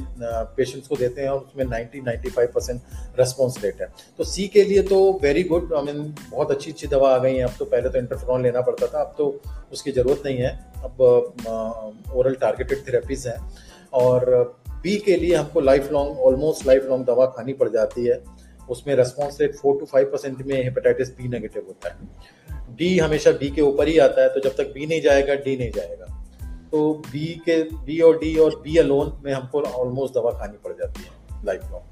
पेशेंट्स 0.57 0.87
को 0.87 0.95
देते 0.95 1.21
हैं 1.21 1.29
और 1.29 1.39
उसमें 1.39 1.63
90 1.65 2.01
95 2.01 2.47
परसेंट 2.53 2.81
रेस्पॉन्स 3.19 3.63
रेट 3.63 3.81
है। 3.81 3.87
तो 4.17 4.23
सी 4.23 4.47
के 4.47 4.63
लिए 4.63 4.81
तो 4.83 4.97
वेरी 5.23 5.43
गुड 5.43 5.73
आई 5.73 5.83
मीन 5.83 6.13
बहुत 6.31 6.51
अच्छी 6.51 6.71
अच्छी 6.71 6.87
दवा 6.87 7.13
आ 7.15 7.17
गई 7.17 7.35
है। 7.35 7.43
अब 7.43 7.55
तो 7.59 7.65
पहले 7.65 7.89
तो 7.89 7.97
इंटरफ्रॉन 7.97 8.43
लेना 8.43 8.61
पड़ता 8.61 8.87
था, 8.87 9.01
अब 9.01 9.15
तो 9.17 9.41
उसकी 9.73 9.91
ज़रूरत 9.91 10.21
नहीं 10.25 10.37
है। 10.37 10.51
अब 10.83 11.01
ओरल 12.15 12.35
टारगेटेड 12.35 12.87
थेरेपीज 12.87 13.27
हैं। 13.27 13.37
और 13.93 14.29
बी 14.83 14.97
के 14.97 15.15
लिए 15.15 15.35
हमको 15.35 15.59
life 15.61 15.91
long 15.91 16.19
almost 16.19 16.65
life 16.67 16.85
long 16.85 17.05
दवा 17.05 17.25
खानी 17.37 17.53
पड़ 17.53 17.69
जाती 17.69 18.05
है। 18.05 18.21
उसमें 18.69 18.95
response 18.95 19.39
rate 19.41 19.55
four 19.55 19.79
to 19.79 19.85
five 19.85 20.05
percent 20.05 20.45
में 20.47 20.55
हेपेटाइटिस 20.63 21.09
बी 21.17 21.27
नेगेटिव 21.27 21.63
होता 21.67 21.89
है। 21.89 22.75
डी 22.75 22.97
हमेशा 22.99 23.31
बी 23.31 23.49
के 23.49 23.61
ऊपर 23.61 23.87
ही 23.87 23.97
आता 23.99 24.21
है 24.21 24.29
तो 24.29 24.39
जब 24.39 24.55
तक 24.55 24.73
बी 24.73 24.85
नहीं 24.85 25.01
जाएगा 25.01 25.35
डी 25.35 25.57
नहीं 25.57 25.71
जाएगा। 25.71 26.13
तो 26.72 26.92
बी 27.12 27.26
के 27.48 27.62
बी 27.86 28.00
और 28.00 28.18
डी 28.18 28.36
और 28.44 28.60
बी 28.64 28.76
अलोन 28.78 29.12
में 29.24 29.32
हमको 29.32 29.62
ऑलमोस्ट 29.62 30.14
दवा 30.14 30.30
खानी 30.40 30.58
पड़ 30.64 30.72
जाती 30.72 31.02
है 31.02 31.10
lifelong 31.72 31.90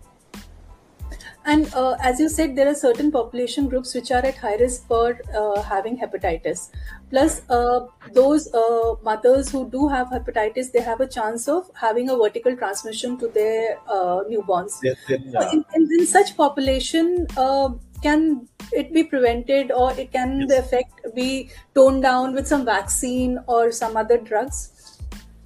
And 1.44 1.74
uh, 1.74 1.96
as 1.98 2.20
you 2.20 2.28
said, 2.28 2.54
there 2.56 2.68
are 2.68 2.74
certain 2.74 3.10
population 3.10 3.68
groups 3.68 3.94
which 3.94 4.10
are 4.10 4.24
at 4.30 4.36
high 4.36 4.56
risk 4.56 4.86
for 4.86 5.18
uh, 5.34 5.62
having 5.62 5.96
hepatitis. 5.98 6.68
Plus, 7.08 7.40
uh, 7.48 7.86
those 8.12 8.52
uh, 8.54 8.94
mothers 9.02 9.50
who 9.50 9.68
do 9.70 9.88
have 9.88 10.08
hepatitis, 10.08 10.70
they 10.70 10.80
have 10.80 11.00
a 11.00 11.06
chance 11.06 11.48
of 11.48 11.70
having 11.74 12.10
a 12.10 12.16
vertical 12.16 12.56
transmission 12.56 13.16
to 13.18 13.28
their 13.28 13.78
uh, 13.88 14.20
newborns. 14.30 14.78
Yes, 14.82 14.96
yes, 15.08 15.20
yeah. 15.24 15.50
in, 15.52 15.64
in, 15.74 15.88
in 15.98 16.06
such 16.06 16.36
population, 16.36 17.26
uh, 17.36 17.70
can 18.02 18.48
it 18.72 18.92
be 18.92 19.04
prevented 19.04 19.72
or 19.72 19.92
it 19.92 20.12
can 20.12 20.40
Yes. 20.40 20.48
the 20.48 20.58
effect 20.58 20.93
be 21.15 21.29
toned 21.77 22.03
down 22.03 22.35
with 22.37 22.51
some 22.53 22.65
vaccine 22.69 23.37
or 23.47 23.63
some 23.79 24.01
other 24.03 24.19
drugs? 24.29 24.61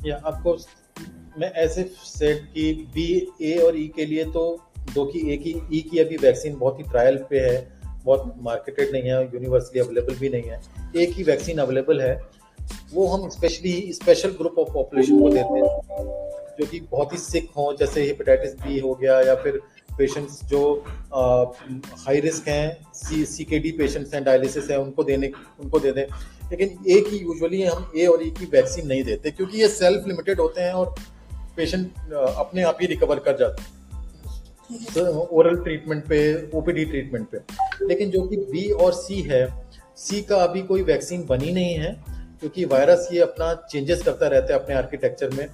या 0.05 0.17
of 0.25 0.41
course 0.43 0.67
मैं 1.39 1.51
ऐसे 1.63 1.83
set 2.05 2.41
कि 2.53 2.71
B 2.93 3.05
ए 3.41 3.57
और 3.65 3.77
ई 3.77 3.87
के 3.95 4.05
लिए 4.05 4.23
तो 4.33 4.43
दो 4.93 5.05
की 5.05 5.19
ए 5.33 5.37
की 5.37 5.51
ई 5.73 5.81
की 5.91 5.99
अभी 5.99 6.17
वैक्सीन 6.17 6.57
बहुत 6.59 6.79
ही 6.79 6.83
ट्रायल 6.83 7.17
पे 7.29 7.39
है, 7.39 7.57
बहुत 8.05 8.33
मार्केटेड 8.41 8.91
नहीं 8.91 9.09
है 9.11 9.23
यूनिवर्सली 9.23 9.79
अवेलेबल 9.79 10.15
भी 10.15 10.29
नहीं 10.29 10.49
है 10.49 10.61
ए 10.97 11.05
की 11.05 11.23
वैक्सीन 11.23 11.57
अवेलेबल 11.57 12.01
है, 12.01 12.13
वो 12.93 13.07
हम 13.07 13.29
specially 13.29 13.73
special 13.93 14.29
group 14.37 14.59
of 14.59 14.73
population 14.73 15.19
को 15.19 15.29
देते 15.29 15.59
हैं, 15.59 16.55
जो 16.59 16.65
कि 16.65 16.79
बहुत 16.91 17.13
ही 17.13 17.17
सिक 17.17 17.49
हों, 17.57 17.75
जैसे 17.75 18.03
हेपेटाइटिस 18.03 18.53
बी 18.61 18.79
हो 18.79 18.93
गया 19.01 19.19
या 19.21 19.35
फिर 19.43 19.59
पेशेंट्स 19.99 20.43
जो 20.45 20.83
हाई 21.97 22.19
रिस्क 22.19 22.47
हैं 22.47 22.91
सी 22.95 23.25
सी 23.25 23.43
के 23.43 23.59
डी 23.59 23.71
पेशेंट्स 23.71 24.13
हैं 24.13 24.23
डायलिसिस 24.23 24.69
हैं, 24.69 24.77
उनको 24.77 25.03
देने, 25.03 25.31
उनको 25.59 25.79
दे 25.79 25.91
दें। 25.91 26.05
लेकिन 26.51 26.67
ए 26.87 26.99
की 27.01 27.17
यूजुअली 27.17 27.63
हम 27.63 27.91
ए 27.97 28.05
और 28.05 28.27
ई 28.27 28.29
की 28.31 28.45
वैक्सीन 28.45 28.87
नहीं 28.87 29.03
देते 29.03 29.31
क्योंकि 29.31 29.61
ये 29.61 29.67
सेल्फ 29.69 30.07
लिमिटेड 30.07 30.39
होते 30.39 30.61
हैं 30.61 30.73
और 30.73 30.95
पेशेंट 31.57 31.91
अपने 32.13 32.63
आप 32.63 32.77
ही 32.81 32.87
रिकवर 32.87 33.19
कर 33.19 33.37
जाते 33.37 33.61
हैं। 33.61 33.79
ओरल 35.31 35.55
ट्रीटमेंट 35.55 36.03
पे 36.05 36.19
ओपीडी 36.53 36.85
ट्रीटमेंट 36.85 37.27
पे। 37.27 37.37
लेकिन 37.87 38.09
जो 38.09 38.21
कि 38.21 38.37
बी 38.37 38.69
और 38.71 38.93
सी 38.93 39.21
है 39.21 39.47
सी 39.97 40.21
का 40.21 40.37
अभी 40.37 40.61
कोई 40.61 40.83
वैक्सीन 40.83 41.25
बनी 41.25 41.51
नहीं 41.51 41.73
है 41.73 41.91
क्योंकि 42.39 42.65
वायरस 42.65 43.09
ये 43.13 43.19
अपना 43.19 43.53
चेंजेस 43.71 44.01
करता 44.03 44.27
रहता 44.27 44.53
है 44.53 44.59
अपने 44.59 44.75
आर्किटेक्चर 44.75 45.29
में, 45.29 45.45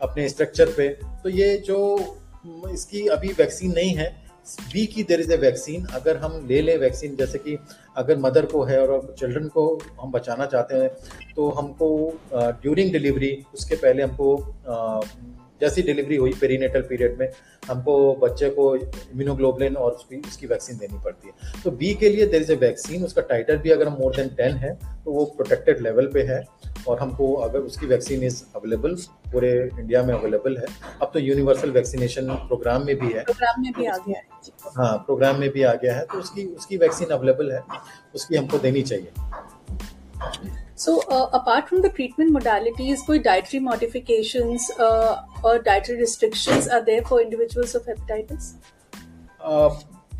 अपने 0.00 0.28
स्ट्रक्चर 0.28 0.72
पे। 0.72 0.88
तो 1.22 1.28
ये 1.28 1.56
जो 1.56 1.78
इसकी 2.72 3.06
अभी 3.08 3.28
वैक्सीन 3.38 3.72
नहीं 3.72 3.94
है। 3.96 4.12
बी 4.72 4.84
की 4.86 5.02
देर 5.02 5.20
इज़ 5.20 5.32
ए 5.32 5.36
वैक्सीन 5.36 5.84
अगर 5.94 6.16
हम 6.16 6.32
ले 6.48 6.60
लें 6.62 6.76
वैक्सीन 6.78 7.14
जैसे 7.16 7.38
कि 7.38 7.56
अगर 7.96 8.18
मदर 8.18 8.46
को 8.46 8.62
है 8.64 8.80
और 8.80 9.14
चिल्ड्रन 9.18 9.46
को 9.48 9.62
हम 10.00 10.10
बचाना 10.12 10.46
चाहते 10.46 10.76
हैं 10.76 10.88
तो 11.36 11.48
हमको 11.50 11.88
ड्यूरिंग 12.34 12.92
डिलीवरी 12.92 13.32
उसके 13.54 13.76
पहले 13.76 14.02
हमको 14.02 14.36
जैसी 15.64 15.82
डिलीवरी 15.82 16.16
हुई 16.16 16.32
पेरीनेटल 16.40 16.82
पीरियड 16.88 17.18
में 17.18 17.28
हमको 17.68 17.94
बच्चे 18.22 18.48
को 18.50 18.64
इम्यूनोग्लोबुलिन 18.76 19.76
और 19.76 19.92
उसकी 19.92 20.16
उसकी 20.28 20.46
वैक्सीन 20.46 20.78
देनी 20.78 20.98
पड़ती 21.04 21.28
है। 21.28 21.62
तो 21.62 21.70
बी 21.72 21.94
के 21.94 22.08
लिए 22.08 22.26
देर 22.26 22.42
इज़ 22.42 22.52
ए 22.52 22.56
वैक्सीन 22.56 23.04
उसका 23.04 23.22
टाइटर 23.30 23.56
भी 23.56 23.70
अगर 23.70 23.88
मोर 23.90 24.16
देन 24.16 24.28
टेन 24.36 24.56
है 24.64 24.74
तो 25.04 25.12
वो 25.12 25.24
प्रोटेक्टेड 25.36 25.82
लेवल 25.82 26.10
पे 26.14 26.22
है 26.32 26.42
और 26.88 26.98
हमको 27.00 27.32
अगर 27.44 27.58
उसकी 27.70 27.86
वैक्सीन 27.86 28.22
इज़ 28.22 28.42
अवेलेबल 28.56 28.94
पूरे 29.32 29.52
इंडिया 29.80 30.02
में 30.02 30.14
अवेलेबल 30.14 30.56
है। 30.58 30.66
अब 31.02 31.10
तो 31.14 31.20
यूनिवर्सल 31.20 31.70
वैक्सीनेशन 31.70 32.34
प्रोग्राम 32.48 32.86
में 32.86 32.94
भी 32.98 33.12
है। 33.12 33.22
प्रोग्राम 33.24 33.62
में 33.62 33.72
भी 33.78 33.86
आ 33.86 33.96
गया 34.08 34.18
है 34.18 34.72
हाँ 34.76 34.96
प्रोग्राम 35.06 35.40
में 35.40 35.48
भी 35.50 35.62
आ 35.62 35.74
गया 35.84 35.94
है 35.96 36.04
तो 36.12 36.18
उसकी 36.18 36.44
उसकी 36.56 36.76
वैक्सीन 36.76 37.16
अवेलेबल 37.18 37.52
है 37.52 37.62
उसकी 38.14 38.36
हमको 38.36 38.58
देनी 38.58 38.82
चाहिए। 38.82 39.10
Uh, 40.84 41.26
apart 41.36 41.68
from 41.68 41.80
the 41.82 41.90
treatment 41.96 42.32
modalities, 42.36 43.02
कोई 43.06 43.20
modifications 43.66 44.64
uh, 44.86 45.12
or 45.44 45.54
dietary 45.62 45.98
restrictions 46.00 46.68
are 46.68 46.82
there 46.86 47.04
for 47.08 47.20
individuals 47.22 47.74
of 47.78 47.88
hepatitis? 47.90 48.50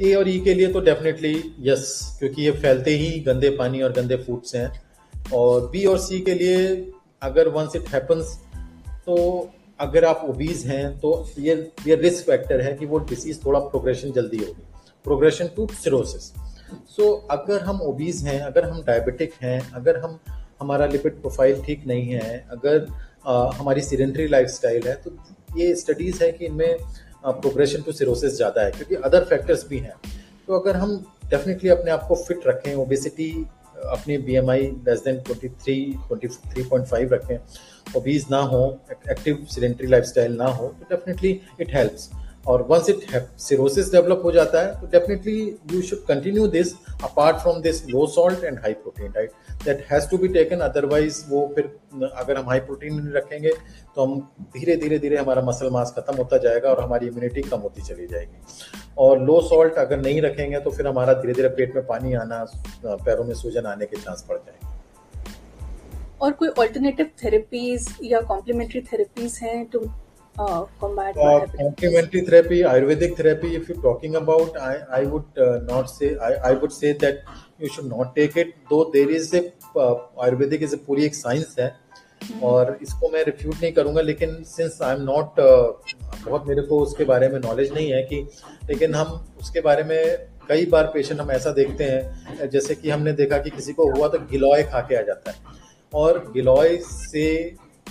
ए 0.00 0.14
और 0.14 0.28
ई 0.28 0.38
के 0.44 0.54
लिए 0.54 0.72
तो 0.72 0.80
डेफिनेटली 0.80 1.34
यस 1.62 1.84
क्योंकि 2.18 2.42
ये 2.42 2.50
फैलते 2.62 2.90
ही 2.96 3.10
गंदे 3.26 3.50
पानी 3.58 3.82
और 3.82 3.92
गंदे 3.92 4.16
फ़ूड 4.24 4.42
से 4.42 4.58
हैं। 4.58 5.30
और 5.34 5.68
बी 5.70 5.84
और 5.86 5.98
सी 5.98 6.20
के 6.20 6.34
लिए 6.34 6.56
अगर 7.22 7.48
वंस 7.48 7.76
इट 7.76 7.88
हैपन्स 7.88 8.34
तो 9.06 9.16
अगर 9.80 10.04
आप 10.04 10.24
ओबीज 10.28 10.64
हैं 10.66 10.98
तो 11.00 11.12
ये 11.38 11.54
ये 11.86 11.94
रिस्क 11.96 12.24
फैक्टर 12.26 12.60
है 12.60 12.72
कि 12.76 12.86
वो 12.86 12.98
डिसीज 13.10 13.44
थोड़ा 13.44 13.60
प्रोग्रेशन 13.60 14.12
जल्दी 14.12 14.38
होगी। 14.38 14.62
प्रोग्रेशन 15.04 15.48
टू 15.56 15.68
सिरोसिस 15.82 16.32
सो 16.90 17.10
अगर 17.30 17.60
हम 17.62 17.80
ओबीज 17.82 18.22
हैं, 18.26 18.40
अगर 18.40 18.64
हम 18.64 18.82
डायबिटिक 18.82 19.32
हैं, 19.42 19.72
अगर 19.72 19.98
हम, 20.00 20.18
हमारा 20.60 20.86
लिपिड 20.86 21.20
प्रोफ़ाइल 21.20 21.62
ठीक 21.62 21.86
नहीं 21.86 22.08
है, 22.08 22.46
अगर 22.50 22.86
हमारी 23.26 23.80
सीडेंट्री 23.82 24.26
लाइफस्टाइल 24.28 24.88
है 24.88 24.94
तो 25.04 25.16
ये 25.58 25.74
स्टडीज़ 25.76 26.22
है 26.24 26.30
कि 26.32 26.46
इनमें 26.46 26.76
प्रोग्रेशन 27.24 27.82
टू 27.82 27.92
सिरोसिस 27.92 28.36
ज़्यादा 28.36 28.62
है, 28.62 28.70
क्योंकि 28.70 28.94
अदर 28.96 29.24
फैक्टर्स 29.24 29.66
भी 29.68 29.78
हैं। 29.78 29.94
तो 30.48 30.58
अगर 30.58 30.76
हम 30.76 30.96
डेफिनेटली 31.30 31.70
अपने 31.70 31.90
आप 31.90 32.06
को 32.08 32.14
फिट 32.16 32.46
रखें 32.46 32.74
ओबेसिटी 32.74 33.30
अपनी 33.84 34.16
B 34.18 34.34
M 34.36 34.50
I 34.50 34.66
less 34.86 35.00
than 35.04 35.20
twenty 35.20 35.48
three 35.48 35.76
twenty 36.08 36.28
three 36.28 36.62
point 36.62 36.86
five 36.86 37.14
रखें 37.14 37.96
ओबीज 37.96 38.26
ना 38.30 38.40
हो 38.52 38.60
एक्टिव 38.90 39.44
सीडेंट्री 39.50 39.86
लाइफस्टाइल 39.86 40.36
ना 40.36 40.46
हो 40.58 40.66
तो 40.80 40.86
डेफिनेटली 40.90 41.40
इट 41.60 41.74
हेल्प्स 41.74 42.08
और 42.46 42.62
वंस 42.62 42.88
इट 42.90 43.28
सिरोसिस 43.38 43.90
डेवलप 43.92 44.22
हो 44.24 44.32
जाता 44.32 44.60
है 44.60 44.80
तो 44.80 44.86
definitely 44.86 45.58
you 45.72 45.80
should 45.82 46.04
continue 46.06 46.46
this 46.48 46.72
apart 47.04 47.36
from 47.36 47.60
this 47.62 47.84
low 47.88 48.06
salt 48.06 48.44
and 48.44 48.58
high 48.58 48.72
protein 48.74 49.12
diet 49.12 49.30
that 49.64 49.84
has 49.92 50.08
to 50.10 50.18
be 50.18 50.28
taken 50.28 50.60
otherwise 50.60 51.22
वो 51.28 51.46
फिर, 51.54 51.64
अगर 52.14 52.36
हम 52.36 52.48
हाई 52.48 52.60
प्रोटीन 52.60 53.08
रखेंगे 53.08 53.52
तो 53.96 54.04
हम 54.04 54.20
धीरे 54.56 54.76
धीरे 54.76 54.98
धीरे 54.98 55.16
हमारा 55.16 55.42
मसल 55.42 55.70
मास 55.70 55.94
खत्म 55.96 56.16
होता 56.16 56.38
जाएगा 56.38 56.68
और 56.68 56.80
हमारी 56.80 57.06
इम्यूनिटी 57.06 57.42
कम 57.42 57.58
होती 57.58 57.82
चली 57.82 58.06
जाएगी। 58.06 58.42
और 58.98 59.22
लो 59.22 59.40
सॉल्ट 59.40 59.74
अगर 59.74 60.00
नहीं 60.00 60.22
रखेंगे 60.22 60.60
तो 60.60 60.70
फिर 60.70 60.86
हमारा 60.86 61.12
धीरे 61.12 61.32
धीरे 61.32 61.48
पेट 61.48 61.74
में 61.76 61.86
पानी 61.86 62.14
आना, 62.14 62.44
पैरों 62.86 63.24
में 63.24 63.34
सूजन 63.34 63.66
आने 63.66 63.86
के 63.86 63.96
चांस 63.96 64.24
बढ़ 64.28 64.36
जाएँगे। 64.36 64.72
और 66.20 66.32
कोई 66.32 66.48
ऑल्टरनेटिव 66.48 67.10
थेरेपीज 67.24 67.88
या 68.02 68.20
कॉम्प्लीमेंट्री 68.20 68.80
थेरेपीज 68.80 69.38
हैं 69.42 69.64
to 69.66 69.78
combat 70.38 71.16
Uh, 71.16 71.46
complementary 71.58 72.20
therapy, 72.22 72.60
Ayurvedic 72.62 73.16
therapy, 73.16 73.54
if 73.56 73.68
you're 73.68 73.82
talking 73.82 74.16
about, 74.16 74.56
I, 74.58 74.74
I 75.00 75.04
would 75.04 75.38
uh, 75.38 75.60
not 75.68 75.90
say, 75.90 76.16
I, 76.18 76.32
I 76.50 76.52
would 76.52 76.72
say 76.72 76.92
that 77.04 77.22
you 77.58 77.68
should 77.68 77.86
not 77.86 78.16
take 78.16 78.36
it, 78.36 78.54
though 78.70 78.90
there 78.92 79.10
is 79.10 79.32
a, 79.34 79.44
uh, 79.76 79.94
Ayurvedic 80.26 80.62
is 80.68 80.74
a 80.74 80.78
पूरी 80.86 81.04
एक 81.04 81.14
science 81.14 81.54
है 81.58 81.72
और 82.42 82.78
इसको 82.82 83.08
मैं 83.12 83.24
refute 83.24 83.54
नहीं 83.54 83.72
करूँगा 83.72 84.00
लेकिन 84.00 84.42
since 84.46 84.78
I 84.82 84.94
am 84.94 85.02
not 85.02 85.40
बहुत 85.40 86.46
मेरे 86.48 86.62
को 86.68 86.78
उसके 86.82 87.04
बारे 87.04 87.28
में 87.28 87.38
नॉलेज 87.40 87.72
नहीं 87.72 87.90
है 87.92 88.02
कि 88.02 88.22
लेकिन 88.70 88.94
हम 88.94 89.12
उसके 89.40 89.60
बारे 89.60 89.84
में 89.84 89.98
कई 90.48 90.66
बार 90.74 90.86
पेशेंट 90.94 91.20
हम 91.20 91.30
ऐसा 91.30 91.50
देखते 91.58 91.84
हैं 91.84 92.48
जैसे 92.50 92.74
कि 92.74 92.90
हमने 92.90 93.12
देखा 93.20 93.38
कि 93.38 93.50
किसी 93.50 93.72
को 93.72 93.90
हुआ 93.90 94.08
तो 94.08 94.18
गिलॉय 94.30 94.62
खा 94.72 94.80
के 94.88 94.96
आ 94.96 95.02
जाता 95.02 95.30
है 95.30 95.62
और 95.94 96.18
गिलॉय 96.34 96.76
से 96.82 97.26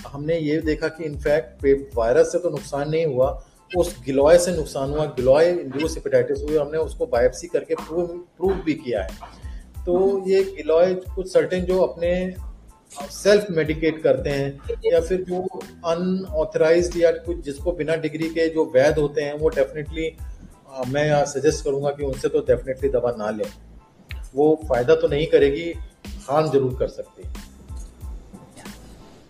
हमने 0.07 0.37
ये 0.39 0.59
देखा 0.61 0.87
कि 0.89 1.03
इनफैक्ट 1.03 1.65
वायरस 1.95 2.31
से 2.31 2.39
तो 2.39 2.49
नुकसान 2.49 2.89
नहीं 2.89 3.05
हुआ, 3.05 3.29
उस 3.71 3.95
गिलॉय 4.05 4.37
से 4.37 4.55
नुकसान 4.55 4.91
हुआ, 4.91 5.05
गिलॉय 5.07 5.49
इंड्यूस 5.49 5.95
हेपेटाइटिस 5.95 6.41
हुई, 6.41 6.55
हमने 6.57 6.77
उसको 6.79 7.05
बायोप्सी 7.07 7.47
करके 7.47 7.75
प्रूव 7.75 8.07
प्रूव 8.37 8.53
भी 8.65 8.73
किया 8.75 9.01
है। 9.01 9.31
तो 9.85 10.23
ये 10.27 10.43
गिलॉय 10.45 10.93
कुछ 11.05 11.31
सर्टेन 11.31 11.65
जो 11.65 11.79
अपने 11.81 12.11
सेल्फ 12.91 13.45
मेडिकेट 13.51 14.01
करते 14.03 14.29
हैं, 14.29 14.77
या 14.85 14.99
फिर 15.01 15.23
जो 15.23 15.41
अनऑथराइज 15.85 16.97
या 16.97 17.11
कुछ 17.19 17.43
जिसको 17.45 17.71
बिना 17.73 17.95
डिग्री 17.97 18.29
के 18.29 18.47
जो 18.49 18.65
वैध 18.75 18.99
होते 18.99 19.21
हैं, 19.21 19.33
वो 19.33 19.49
डेफिनेटली 19.49 20.15
मैं 20.87 21.05
यहाँ 21.05 21.25
सजेस्ट 21.25 21.63
करूँगा 21.63 21.89
कि 21.91 22.03
उनसे 22.03 22.29
तो 22.29 22.39
डेफिनेटली 22.41 22.89
दवा 22.89 23.11
ना 23.17 23.29
लें। 23.29 23.45
वो 24.35 24.55
फ़ायदा 24.69 24.95
तो 24.95 25.07
नहीं 25.07 25.27
करेगी, 25.27 25.73
हार्म 26.27 26.51
ज़रूर 26.51 26.75
कर 26.79 26.87
सकती 26.89 27.23
है। 27.23 27.51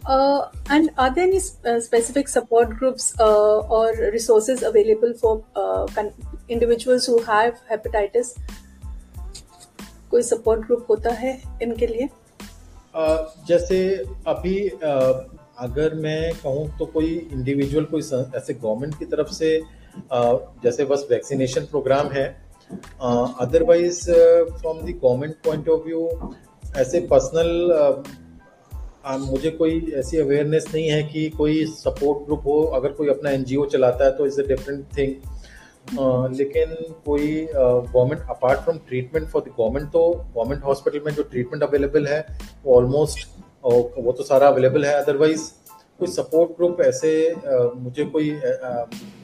Uh, 0.05 0.49
and 0.69 0.89
are 0.97 1.13
there 1.15 1.23
any 1.23 1.39
sp- 1.39 1.65
uh, 1.65 1.79
specific 1.79 2.27
support 2.27 2.77
groups 2.77 3.17
uh, 3.19 3.59
or 3.59 3.93
resources 4.11 4.61
available 4.61 5.13
for 5.13 5.45
uh, 5.55 5.85
con- 5.87 6.13
individuals 6.49 7.05
who 7.05 7.21
have 7.23 7.59
hepatitis? 7.69 8.35
कोई 10.11 10.21
सपोर्ट 10.21 10.65
ग्रुप 10.65 10.85
होता 10.89 11.11
है 11.19 11.31
इनके 11.61 11.87
लिए 11.87 12.07
जैसे 13.47 13.77
अभी 14.27 14.57
अगर 15.67 15.93
मैं 16.03 16.33
कहूँ 16.43 16.67
तो 16.79 16.85
कोई 16.85 17.07
इंडिविजुअल 17.33 17.85
कोई 17.93 18.01
ऐसे 18.37 18.53
गवर्नमेंट 18.53 18.97
की 18.99 19.05
तरफ़ 19.13 19.31
से 19.33 19.49
जैसे 20.63 20.85
बस 20.91 21.07
वैक्सीनेशन 21.11 21.65
प्रोग्राम 21.71 22.11
है 22.11 22.25
otherwise 23.41 24.01
from 24.11 24.81
the 24.81 24.99
government 25.03 25.35
point 25.45 25.69
of 25.69 25.81
view 25.85 26.07
ऐसे 26.77 27.01
पर्सनल 27.09 27.49
मुझे 29.07 29.49
कोई 29.51 29.91
ऐसी 29.95 30.17
अवेयरनेस 30.17 30.65
नहीं 30.73 30.87
है 30.87 31.03
कि 31.03 31.29
कोई 31.29 31.65
सपोर्ट 31.65 32.25
ग्रुप 32.25 32.43
हो 32.45 32.61
अगर 32.63 32.91
कोई 32.91 33.07
अपना 33.07 33.29
एनजीओ 33.29 33.65
चलाता 33.65 34.05
है 34.05 34.11
तो 34.17 34.25
इज़ 34.25 34.41
अ 34.41 34.45
डिफरेंट 34.45 34.85
थिंग 34.97 35.15
लेकिन 36.35 36.75
कोई 37.05 37.47
government 37.55 38.21
apart 38.29 38.59
from 38.59 38.77
treatment 38.77 39.27
for 39.27 39.41
the 39.41 39.45
government 39.59 39.89
तो 39.89 40.09
गवर्नमेंट 40.35 40.63
हॉस्पिटल 40.63 41.01
में 41.05 41.13
जो 41.13 41.23
ट्रीटमेंट 41.23 41.63
अवेलेबल 41.63 42.07
है 42.07 42.25
वो 42.65 42.75
ऑलमोस्ट 42.75 43.27
वो 43.65 44.11
तो 44.11 44.23
सारा 44.23 44.47
अवेलेबल 44.47 44.85
है. 44.85 44.93
अदरवाइज़ 44.93 45.51
कोई 45.99 46.07
सपोर्ट 46.07 46.51
ग्रुप 46.51 46.81
ऐसे 46.81 47.35
मुझे 47.75 48.05
कोई 48.05 48.31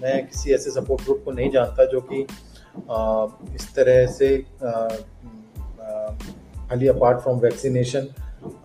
मैं 0.02 0.28
किसी 0.28 0.54
ऐसे 0.54 0.72
सपोर्ट 0.72 1.04
ग्रुप 1.04 1.22
को 1.26 1.32
नहीं 1.32 1.52
जानता 1.52 1.86
जो 1.86 2.02
कि 2.02 2.22
इस 3.56 3.74
तरह 3.76 4.06
से 4.08 4.38
खाली 6.70 6.88
apart 6.88 7.20
from 7.20 7.40
vaccination 7.40 8.08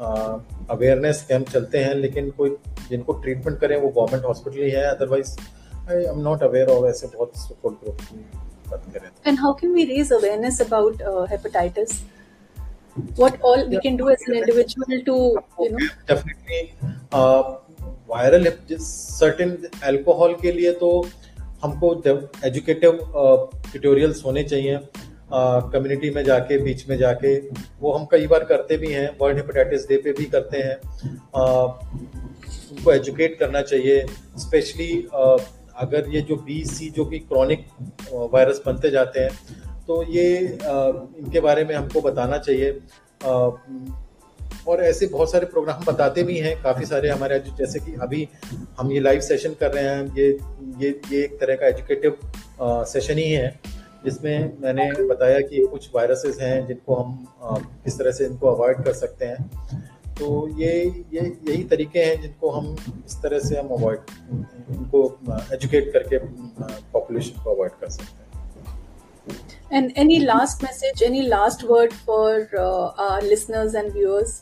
awareness 0.00 1.24
camp 1.28 1.48
चलते 1.48 1.78
हैं 1.78 1.94
लेकिन 1.94 2.30
कोई 2.38 2.56
जिनको 2.90 3.12
ट्रीटमेंट 3.12 3.58
करें 3.60 3.76
वो 3.76 3.88
गवर्नमेंट 3.90 4.24
हॉस्पिटल 4.24 4.62
ही 4.62 4.70
है 4.70 4.84
otherwise 4.86 5.36
I 5.90 6.02
am 6.04 6.20
not 6.22 6.42
aware 6.42 6.68
of 6.70 6.86
ऐसे 6.86 7.06
बहुत 7.16 7.36
सपोर्ट 7.38 7.80
ग्रुप 7.82 8.00
की 8.00 8.24
बात 8.70 8.84
करें 8.94 9.08
and 9.26 9.38
how 9.40 9.52
can 9.60 9.72
we 9.74 9.84
raise 9.94 10.12
awareness 10.12 10.60
about 10.62 11.02
hepatitis 11.30 12.02
what 13.18 13.36
all 13.42 13.62
we 13.68 13.78
can 13.80 13.96
do 13.96 14.08
as 14.08 14.20
an 14.26 14.34
individual 14.34 15.00
to 15.06 15.14
you 15.60 15.70
know? 15.70 15.86
Definitely 16.06 16.60
uh, 17.12 17.42
viral 18.08 18.46
certain 18.80 19.56
alcohol 19.84 20.34
के 20.42 20.50
लिए 20.52 20.72
तो 20.80 20.90
हमको 21.62 21.92
educative 22.46 22.98
tutorials 23.12 24.18
uh, 24.18 24.24
होने 24.24 24.42
चाहिए 24.44 24.78
कम्युनिटी 25.32 26.10
में 26.10 26.22
जाके, 26.24 26.58
बीच 26.58 26.88
में 26.88 26.96
जाके, 26.98 27.36
वो 27.80 27.92
हम 27.92 28.06
कई 28.10 28.26
बार 28.26 28.44
करते 28.44 28.76
भी 28.76 28.92
हैं 28.92 29.08
वर्ल्ड 29.20 29.36
हेपेटाइटिस 29.36 29.88
डे 29.88 29.96
पे 29.96 30.12
भी 30.12 30.24
करते 30.26 30.58
हैं। 30.58 30.76
उनको 32.72 32.92
एजुकेट 32.92 33.38
करना 33.38 33.62
चाहिए 33.62 34.06
स्पेशली 34.38 34.92
अगर 35.76 36.08
ये 36.10 36.20
जो 36.20 36.36
बी 36.36 36.64
सी 36.64 36.88
जो 36.90 37.04
कि 37.04 37.18
क्रॉनिक 37.20 37.66
वायरस 38.12 38.60
बनते 38.66 38.90
जाते 38.90 39.20
हैं 39.20 39.30
तो 39.86 40.02
ये 40.10 40.38
इनके 40.38 41.40
बारे 41.40 41.64
में 41.64 41.74
हमको 41.74 42.00
बताना 42.00 42.38
चाहिए। 42.38 42.78
और 44.68 44.82
ऐसे 44.82 45.06
बहुत 45.06 45.30
सारे 45.30 45.46
प्रोग्राम 45.46 45.84
बताते 45.84 46.22
भी 46.22 46.38
हैं, 46.38 46.56
काफ़ी 46.62 46.86
सारे 46.86 47.08
हमारे 47.08 47.38
जैसे 47.58 47.80
कि 47.80 47.94
अभी 48.02 48.28
हम 48.78 48.92
ये 48.92 49.00
लाइव 49.00 49.20
सेशन 49.20 49.54
कर 49.60 49.72
रहे 49.72 49.84
हैं, 49.84 50.14
ये 50.16 50.28
ये 50.78 51.00
ये 51.12 51.22
एक 51.24 51.38
तरह 51.40 51.56
का 51.56 51.66
एजुकेटिव 51.66 52.16
सेशन 52.86 53.18
ही 53.18 53.30
है। 53.30 53.60
जिसमें 54.04 54.58
मैंने 54.60 54.90
बताया 55.08 55.40
कि 55.40 55.66
कुछ 55.66 55.88
वायरसेस 55.94 56.38
हैं 56.40 56.66
जिनको 56.66 56.94
हम 56.94 57.26
किस 57.84 57.98
तरह 57.98 58.10
से 58.10 58.26
इनको 58.26 58.54
अवॉइड 58.54 58.84
कर 58.84 58.92
सकते 58.92 59.24
हैं 59.24 59.82
तो 60.14 60.26
ये 60.58 60.72
ये 61.12 61.20
यही 61.48 61.62
तरीके 61.64 61.98
हैं 61.98 62.20
जिनको 62.22 62.50
हम 62.50 62.76
इस 63.06 63.16
तरह 63.22 63.38
से 63.38 63.56
हम 63.58 63.68
अवॉइड 63.68 63.98
इनको 64.70 65.06
एजुकेट 65.52 65.92
करके 65.92 66.18
पॉपुलेशन 66.92 67.42
को 67.42 67.54
अवॉइड 67.54 67.72
कर 67.80 67.88
सकते 67.88 68.12
हैं 68.12 68.22
And 69.72 69.92
any 69.96 70.16
last 70.20 70.62
message, 70.62 71.00
any 71.02 71.22
last 71.28 71.62
word 71.64 71.94
for 72.08 72.48
uh, 72.58 73.04
our 73.04 73.22
listeners 73.22 73.74
and 73.74 73.92
viewers? 73.92 74.34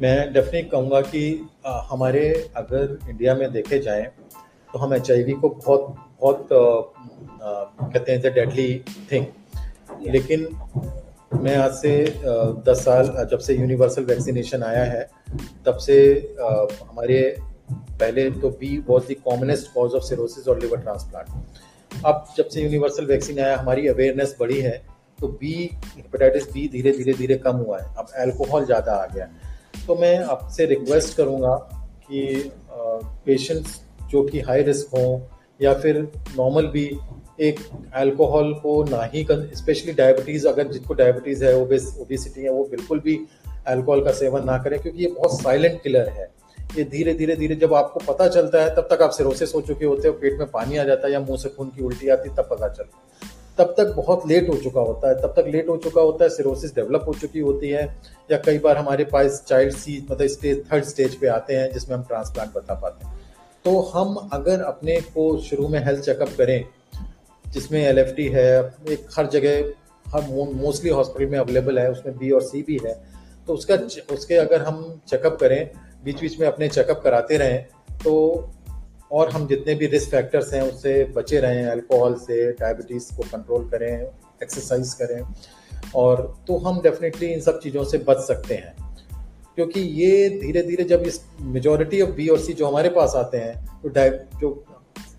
मैं 0.00 0.32
डेफिनेट 0.32 0.70
कहूँगा 0.70 1.00
कि 1.00 1.22
आ, 1.66 1.80
हमारे 1.90 2.50
अगर 2.56 2.98
इंडिया 3.10 3.34
में 3.34 3.50
देखे 3.52 3.78
जाएँ 3.78 4.04
तो 4.72 4.78
हम 4.78 4.94
एचआईवी 4.94 5.32
को 5.32 5.48
बहुत 5.48 5.94
बहुत 6.20 6.48
कहते 6.52 8.12
हैं 8.12 8.20
डेडली 8.20 8.84
थिंग 9.12 9.26
लेकिन 10.06 10.48
मैं 11.34 11.56
आज 11.56 11.72
से 11.72 11.92
दस 12.68 12.84
साल 12.84 13.28
जब 13.30 13.38
से 13.38 13.54
यूनिवर्सल 13.54 14.04
वैक्सीनेशन 14.04 14.62
आया 14.62 14.84
है 14.84 15.10
तब 15.66 15.76
से 15.76 15.96
हमारे 16.88 17.36
पहले 17.72 18.30
तो 18.30 18.50
B 18.50 18.78
was 18.88 19.12
the 19.12 19.16
commonest 19.24 19.72
cause 19.74 19.92
of 19.92 20.02
cirrhosis 20.02 20.48
और 20.48 20.60
लिवर 20.60 20.78
ट्रांसप्लांट 20.78 22.04
अब 22.06 22.24
जब 22.36 22.48
से 22.48 22.62
यूनिवर्सल 22.62 23.06
वैक्सीन 23.06 23.40
आया 23.40 23.56
हमारी 23.56 23.88
अवेयरनेस 23.88 24.36
बढ़ी 24.40 24.60
है 24.60 24.86
तो 25.20 25.28
बी 25.28 25.70
हेपेटाइटिस 25.96 26.52
बी 26.52 26.68
धीरे 26.68 26.92
धीरे 26.92 27.12
धीरे 27.12 27.34
कम 27.34 27.56
हुआ 27.56 27.78
है. 27.78 27.94
अब 27.96 28.06
अल्कोहल 28.16 28.64
ज़्यादा 28.64 28.92
आ 28.92 29.06
गया 29.06 29.28
तो 29.86 29.94
मैं 29.94 30.18
आपसे 30.24 30.66
रिक्वेस्ट 30.66 31.16
करूँगा 31.16 31.56
कि 32.08 32.52
पेशेंट्स 33.26 33.80
जो 34.10 34.22
कि 34.22 34.40
हाई 34.40 34.62
रिस्क 34.62 34.88
हों 34.94 35.35
या 35.60 35.74
फिर 35.74 36.00
नॉर्मल 36.36 36.66
भी 36.66 36.90
एक 37.40 37.60
अल्कोहल 37.94 38.52
को 38.54 38.82
ना 38.84 39.02
ही 39.04 39.26
स्पेशली 39.30 39.92
डायबिटीज़ 39.92 40.46
अगर 40.48 40.68
जिसको 40.68 40.94
डायबिटीज़ 40.94 41.44
है 41.44 41.54
ओबेस 41.56 41.96
ओबेसिटी 42.00 42.42
है, 42.42 42.50
वो 42.50 42.64
बिल्कुल 42.64 43.00
भी 43.00 43.18
अल्कोहल 43.66 44.04
का 44.04 44.12
सेवन 44.12 44.44
ना 44.44 44.58
करें, 44.58 44.78
क्योंकि 44.80 45.02
ये 45.02 45.10
बहुत 45.10 45.40
साइलेंट 45.40 45.82
किलर 45.82 46.08
है। 46.08 46.30
ये 46.78 46.84
धीरे 46.84 47.14
धीरे 47.14 47.36
धीरे 47.36 47.54
जब 47.54 47.74
आपको 47.74 48.00
पता 48.06 48.28
चलता 48.28 48.62
है, 48.62 48.74
तब 48.76 48.88
तक 48.90 49.02
आप 49.02 49.10
सिरोसिस 49.10 49.54
हो 49.54 49.60
चुके 49.60 49.84
होते 49.84 50.08
हो 50.08 50.14
पेट 50.14 50.38
में 50.38 50.50
पानी 50.50 50.76
आ 50.76 50.84
जाता 50.84 51.06
है 51.06 51.12
या 51.12 51.20
मुँह 51.20 51.36
से 51.36 51.48
खून 51.48 51.68
की 51.68 51.84
उल्टी 51.84 52.08
आती 52.08 52.28
तब 52.28 52.48
पता 52.50 52.68
चलता 52.68 53.04
तब 53.58 53.74
तक 53.78 53.92
बहुत 53.96 54.26
लेट 54.28 54.48
हो 54.48 54.54
चुका 54.54 54.80
होता 54.80 55.08
है, 55.08 55.14
तब 55.14 55.34
तक 55.36 55.44
लेट 55.48 55.68
हो 55.68 55.76
चुका 55.76 56.02
होता 56.02 56.24
है 56.24 56.30
सिरोसिस 56.30 56.74
डेवलप 56.74 57.04
हो 57.08 57.14
चुकी 57.14 57.40
होती 57.40 57.68
है, 57.68 57.84
या 58.30 58.38
कई 58.38 58.58
बार 58.58 58.76
हमारे 58.76 59.04
पास 59.04 59.42
चाइल्ड 59.48 59.74
सी 59.74 60.06
मतलब 60.10 60.26
स्टेज 60.28 60.64
थर्ड 60.72 60.84
स्टेज 60.84 61.14
पे 61.14 61.26
आते 61.26 61.54
हैं, 61.54 61.72
जिसमें 61.72 61.96
हम 61.96 62.02
ट्रांसप्लांट 62.02 62.52
बता 62.54 62.74
पाते 62.74 63.06
हैं। 63.06 63.15
तो 63.66 63.80
हम 63.84 64.14
अगर 64.32 64.60
अपने 64.62 65.00
को 65.04 65.22
शुरू 65.42 65.68
में 65.68 65.78
हेल्थ 65.84 66.00
चेकअप 66.00 66.28
करें, 66.38 66.64
जिसमें 67.44 67.80
एलएफटी 67.82 68.26
है, 68.28 68.58
एक 68.90 69.06
हर 69.16 69.26
जगह, 69.26 69.72
हर 70.06 70.28
मोस्टली 70.54 70.90
हॉस्पिटल 70.90 71.30
में 71.30 71.38
अवेलेबल 71.38 71.78
है, 71.78 71.90
उसमें 71.90 72.16
बी 72.18 72.30
और 72.30 72.42
सी 72.42 72.62
भी 72.62 72.78
है 72.84 72.94
तो 73.46 73.54
उसका 73.54 73.74
उसके 74.14 74.34
अगर 74.34 74.62
हम 74.62 74.78
चेकअप 75.08 75.36
करें 75.40 75.70
बीच 76.04 76.20
बीच 76.20 76.38
में 76.40 76.46
अपने 76.48 76.68
चेकअप 76.68 77.00
कराते 77.04 77.36
रहें 77.36 77.98
तो 78.04 78.14
और 79.12 79.30
हम 79.30 79.46
जितने 79.48 79.74
भी 79.74 79.86
रिस्क 79.86 80.10
फैक्टर्स 80.10 80.52
हैं, 80.54 80.62
उससे 80.62 81.04
बचे 81.16 81.40
रहें 81.40 81.66
अल्कोहल 81.66 82.14
से 82.20 82.50
डायबिटीज़ 82.52 83.14
को 83.16 83.22
कंट्रोल 83.22 83.68
करें 83.70 83.92
एक्सरसाइज 84.42 84.94
करें, 84.94 85.22
और 85.94 86.36
तो 86.46 86.56
हम 86.58 86.80
डेफिनेटली 86.82 87.26
इन 87.26 87.40
सब 87.40 87.60
चीज़ों 87.60 87.84
से 87.84 87.98
बच 87.98 88.26
सकते 88.26 88.54
हैं। 88.54 88.85
क्योंकि 89.56 89.80
ये 89.80 90.28
धीरे 90.30 90.62
धीरे 90.62 90.84
जब 90.84 91.02
इस 91.02 91.20
मेजोरिटी 91.40 92.00
ऑफ़ 92.00 92.10
बी 92.10 92.28
और 92.28 92.38
सी 92.38 92.52
जो 92.52 92.66
हमारे 92.66 92.88
पास 92.88 93.12
आते 93.16 93.38
हैं 93.38 93.80
तो 93.82 93.88
जो 94.40 94.64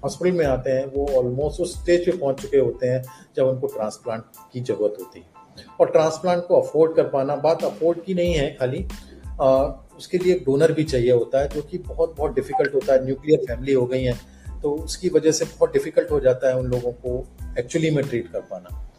हॉस्पिटल 0.04 0.38
में 0.38 0.45
आते 0.45 0.71
हैं 0.71 0.86
वो 0.86 1.08
ऑलमोस्ट 1.17 1.62
उस 1.62 1.82
स्टेज 1.82 2.06
पे 2.06 2.12
पहुँच 2.12 2.41
चुके 2.41 2.58
होते 2.58 2.88
हैं 2.88 3.04
जब 3.38 3.47
उनको 3.47 3.67
ट्रांसप्लांट 3.67 4.23
की 4.54 4.62
ज़रूरत 4.62 4.95
होती 5.00 5.19
है। 5.19 5.26
और 5.80 5.89
ट्रांसप्लांट 5.89 6.43
को 6.43 6.62
अफोर्ड 6.62 6.95
कर 6.95 7.04
पाना 7.04 7.36
बात 7.36 7.63
अफोर्ड 7.63 8.04
की 8.04 8.13
नहीं 8.13 8.34
है 8.34 8.56
खाली 8.56 8.86
आ, 9.41 9.63
उसके 9.97 10.17
लिए 10.17 10.36
एक 10.36 10.43
डोनर 10.45 10.71
भी 10.71 10.84
चाहिए 10.84 11.12
होता 11.12 11.39
है 11.39 11.47
जो 11.50 11.62
कि 11.62 11.78
बहुत 11.78 12.15
बहुत 12.17 12.36
डिफ़िकल्ट 12.36 12.76
होता 12.76 12.93
है 12.93 13.06
न्यूक्लियर 13.06 13.39
फैमिली 13.39 13.73
हो 13.73 13.86
गई 13.86 14.04
है 14.04 14.13
तो 14.62 14.71
उसकी 14.76 15.10
वजह 15.10 15.32
से 15.32 15.45
बहुत 15.45 15.73
डिफ़िकल्ट 15.73 16.12
हो 16.12 16.19
जाता 16.19 16.50
है 16.50 16.58
उन 16.58 16.65
लोगों 16.65 16.91
को 16.91 17.26
एक्चुअली 17.60 17.89
में 17.89 18.04
ट्रीट 18.08 18.32
कर 18.32 18.39
पाना। 18.41 18.91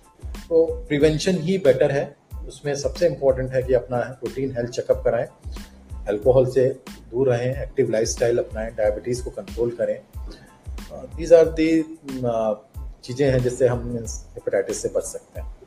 तो 0.48 0.64
प्रिवेंशन 0.88 1.36
ही 1.36 1.58
बेटर 1.58 1.90
है 1.90 2.17
उसमें 2.48 2.74
सबसे 2.74 3.06
इम्पोर्टेंट 3.06 3.52
है 3.52 3.62
कि 3.62 3.74
अपना 3.74 3.98
रूटीन 4.24 4.56
हेल्थ 4.56 4.70
चेकअप 4.70 5.02
कराएँ 5.04 5.26
अल्कोहल 6.08 6.50
से 6.50 6.68
दूर 7.12 7.28
रहें 7.28 7.62
एक्टिव 7.62 7.90
लाइफस्टाइल 7.90 8.38
अपनाएँ 8.38 8.70
डायबिटीज़ 8.70 9.22
को 9.22 9.30
कंट्रोल 9.30 9.70
करें 9.80 10.00
दीज 11.16 11.32
आर 11.32 11.44
दी 11.44 11.82
चीज़ें 13.04 13.30
हैं 13.30 13.42
जिससे 13.42 13.66
हम 13.66 13.96
हेपेटाइटिस 14.08 14.82
से 14.82 14.88
बच 14.88 15.02
सकते 15.02 15.40
हैं 15.40 15.58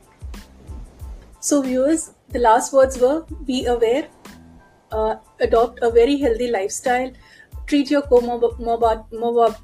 So 1.44 1.56
viewers, 1.62 2.02
the 2.30 2.40
last 2.40 2.72
words 2.72 2.98
were 2.98 3.24
be 3.46 3.54
aware, 3.66 4.02
uh, 4.92 5.14
adopt 5.40 5.80
a 5.82 5.90
very 5.90 6.16
healthy 6.18 6.48
lifestyle, 6.50 7.08
treat 7.66 7.90
your 7.90 8.02
comorbidities 8.02 8.60
comor- 8.60 9.06
comor- 9.10 9.56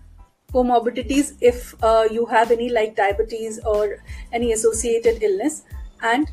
comor- 0.52 1.36
if 1.40 1.74
uh, 1.82 2.08
you 2.10 2.26
have 2.32 2.50
any 2.50 2.68
like 2.68 2.96
diabetes 2.96 3.60
or 3.64 3.84
any 4.32 4.50
associated 4.52 5.22
illness, 5.22 5.62
and 6.02 6.32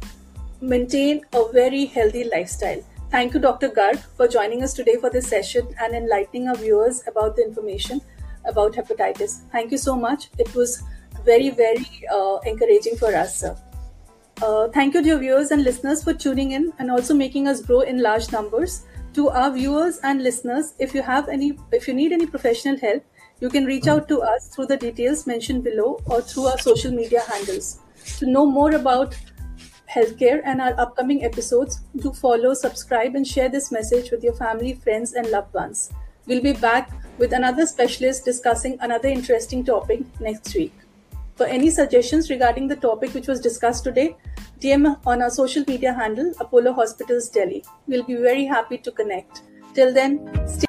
maintain 0.65 1.21
a 1.34 1.43
very 1.51 1.86
healthy 1.86 2.23
lifestyle. 2.25 2.82
Thank 3.12 3.34
you, 3.34 3.39
Dr. 3.39 3.69
Garg, 3.69 3.99
for 4.17 4.28
joining 4.28 4.63
us 4.63 4.73
today 4.73 4.97
for 4.99 5.10
this 5.10 5.28
session 5.28 5.67
and 5.80 5.93
enlightening 5.93 6.47
our 6.47 6.56
viewers 6.56 7.01
about 7.08 7.36
the 7.36 7.45
information 7.45 8.01
about 8.45 8.73
hepatitis. 8.73 9.41
Thank 9.51 9.71
you 9.71 9.78
so 9.78 9.95
much. 9.95 10.30
It 10.38 10.54
was 10.56 10.84
very, 11.23 11.49
very 11.49 11.88
uh, 12.12 12.38
encouraging 12.45 12.97
for 12.97 13.15
us, 13.15 13.39
sir. 13.39 13.56
Uh, 14.41 14.67
thank 14.69 14.93
you, 14.93 15.01
dear 15.01 15.17
viewers 15.17 15.51
and 15.51 15.63
listeners, 15.63 16.04
for 16.04 16.13
tuning 16.13 16.51
in 16.51 16.73
and 16.80 16.91
also 16.91 17.13
making 17.13 17.47
us 17.47 17.62
grow 17.62 17.82
in 17.82 18.01
large 18.01 18.32
numbers. 18.32 18.84
To 19.13 19.30
our 19.30 19.51
viewers 19.51 19.99
and 20.04 20.21
listeners, 20.21 20.73
if 20.78 20.93
you 20.93 21.01
have 21.01 21.30
any, 21.30 21.58
if 21.71 21.88
you 21.88 21.93
need 21.93 22.12
any 22.12 22.25
professional 22.25 22.78
help, 22.78 23.04
you 23.39 23.49
can 23.49 23.65
reach 23.65 23.88
out 23.88 24.10
to 24.10 24.21
us 24.21 24.49
through 24.49 24.65
the 24.65 24.78
details 24.78 25.25
mentioned 25.25 25.63
below 25.63 25.99
or 26.06 26.21
through 26.21 26.47
our 26.47 26.58
social 26.58 26.91
media 26.91 27.21
handles. 27.21 27.80
To 28.17 28.25
know 28.25 28.45
more 28.45 28.75
about 28.75 29.15
healthcare 29.89 30.41
and 30.43 30.62
our 30.62 30.80
upcoming 30.80 31.24
episodes, 31.24 31.82
do 31.98 32.12
follow, 32.12 32.54
subscribe, 32.54 33.15
and 33.15 33.28
share 33.28 33.50
this 33.50 33.71
message 33.71 34.12
with 34.12 34.24
your 34.24 34.34
family, 34.34 34.74
friends, 34.74 35.13
and 35.13 35.30
loved 35.30 35.54
ones. 35.54 35.91
We'll 36.28 36.41
be 36.41 36.54
back 36.54 36.91
with 37.17 37.34
another 37.34 37.65
specialist 37.65 38.26
discussing 38.26 38.78
another 38.82 39.08
interesting 39.08 39.63
topic 39.63 40.02
next 40.19 40.54
week. 40.56 40.74
For 41.36 41.45
any 41.45 41.69
suggestions 41.69 42.30
regarding 42.30 42.67
the 42.67 42.76
topic 42.78 43.13
which 43.13 43.28
was 43.28 43.39
discussed 43.39 43.84
today, 43.84 44.15
DM 44.60 44.98
on 45.06 45.21
our 45.21 45.30
social 45.30 45.63
media 45.67 45.93
handle 45.93 46.34
Apollo 46.39 46.74
Hospitals 46.74 47.30
Delhi. 47.30 47.63
We'll 47.88 48.04
be 48.04 48.15
very 48.15 48.45
happy 48.45 48.78
to 48.80 48.91
connect. 48.91 49.41
Till 49.74 49.93
then, 49.93 50.48
stay 50.48 50.64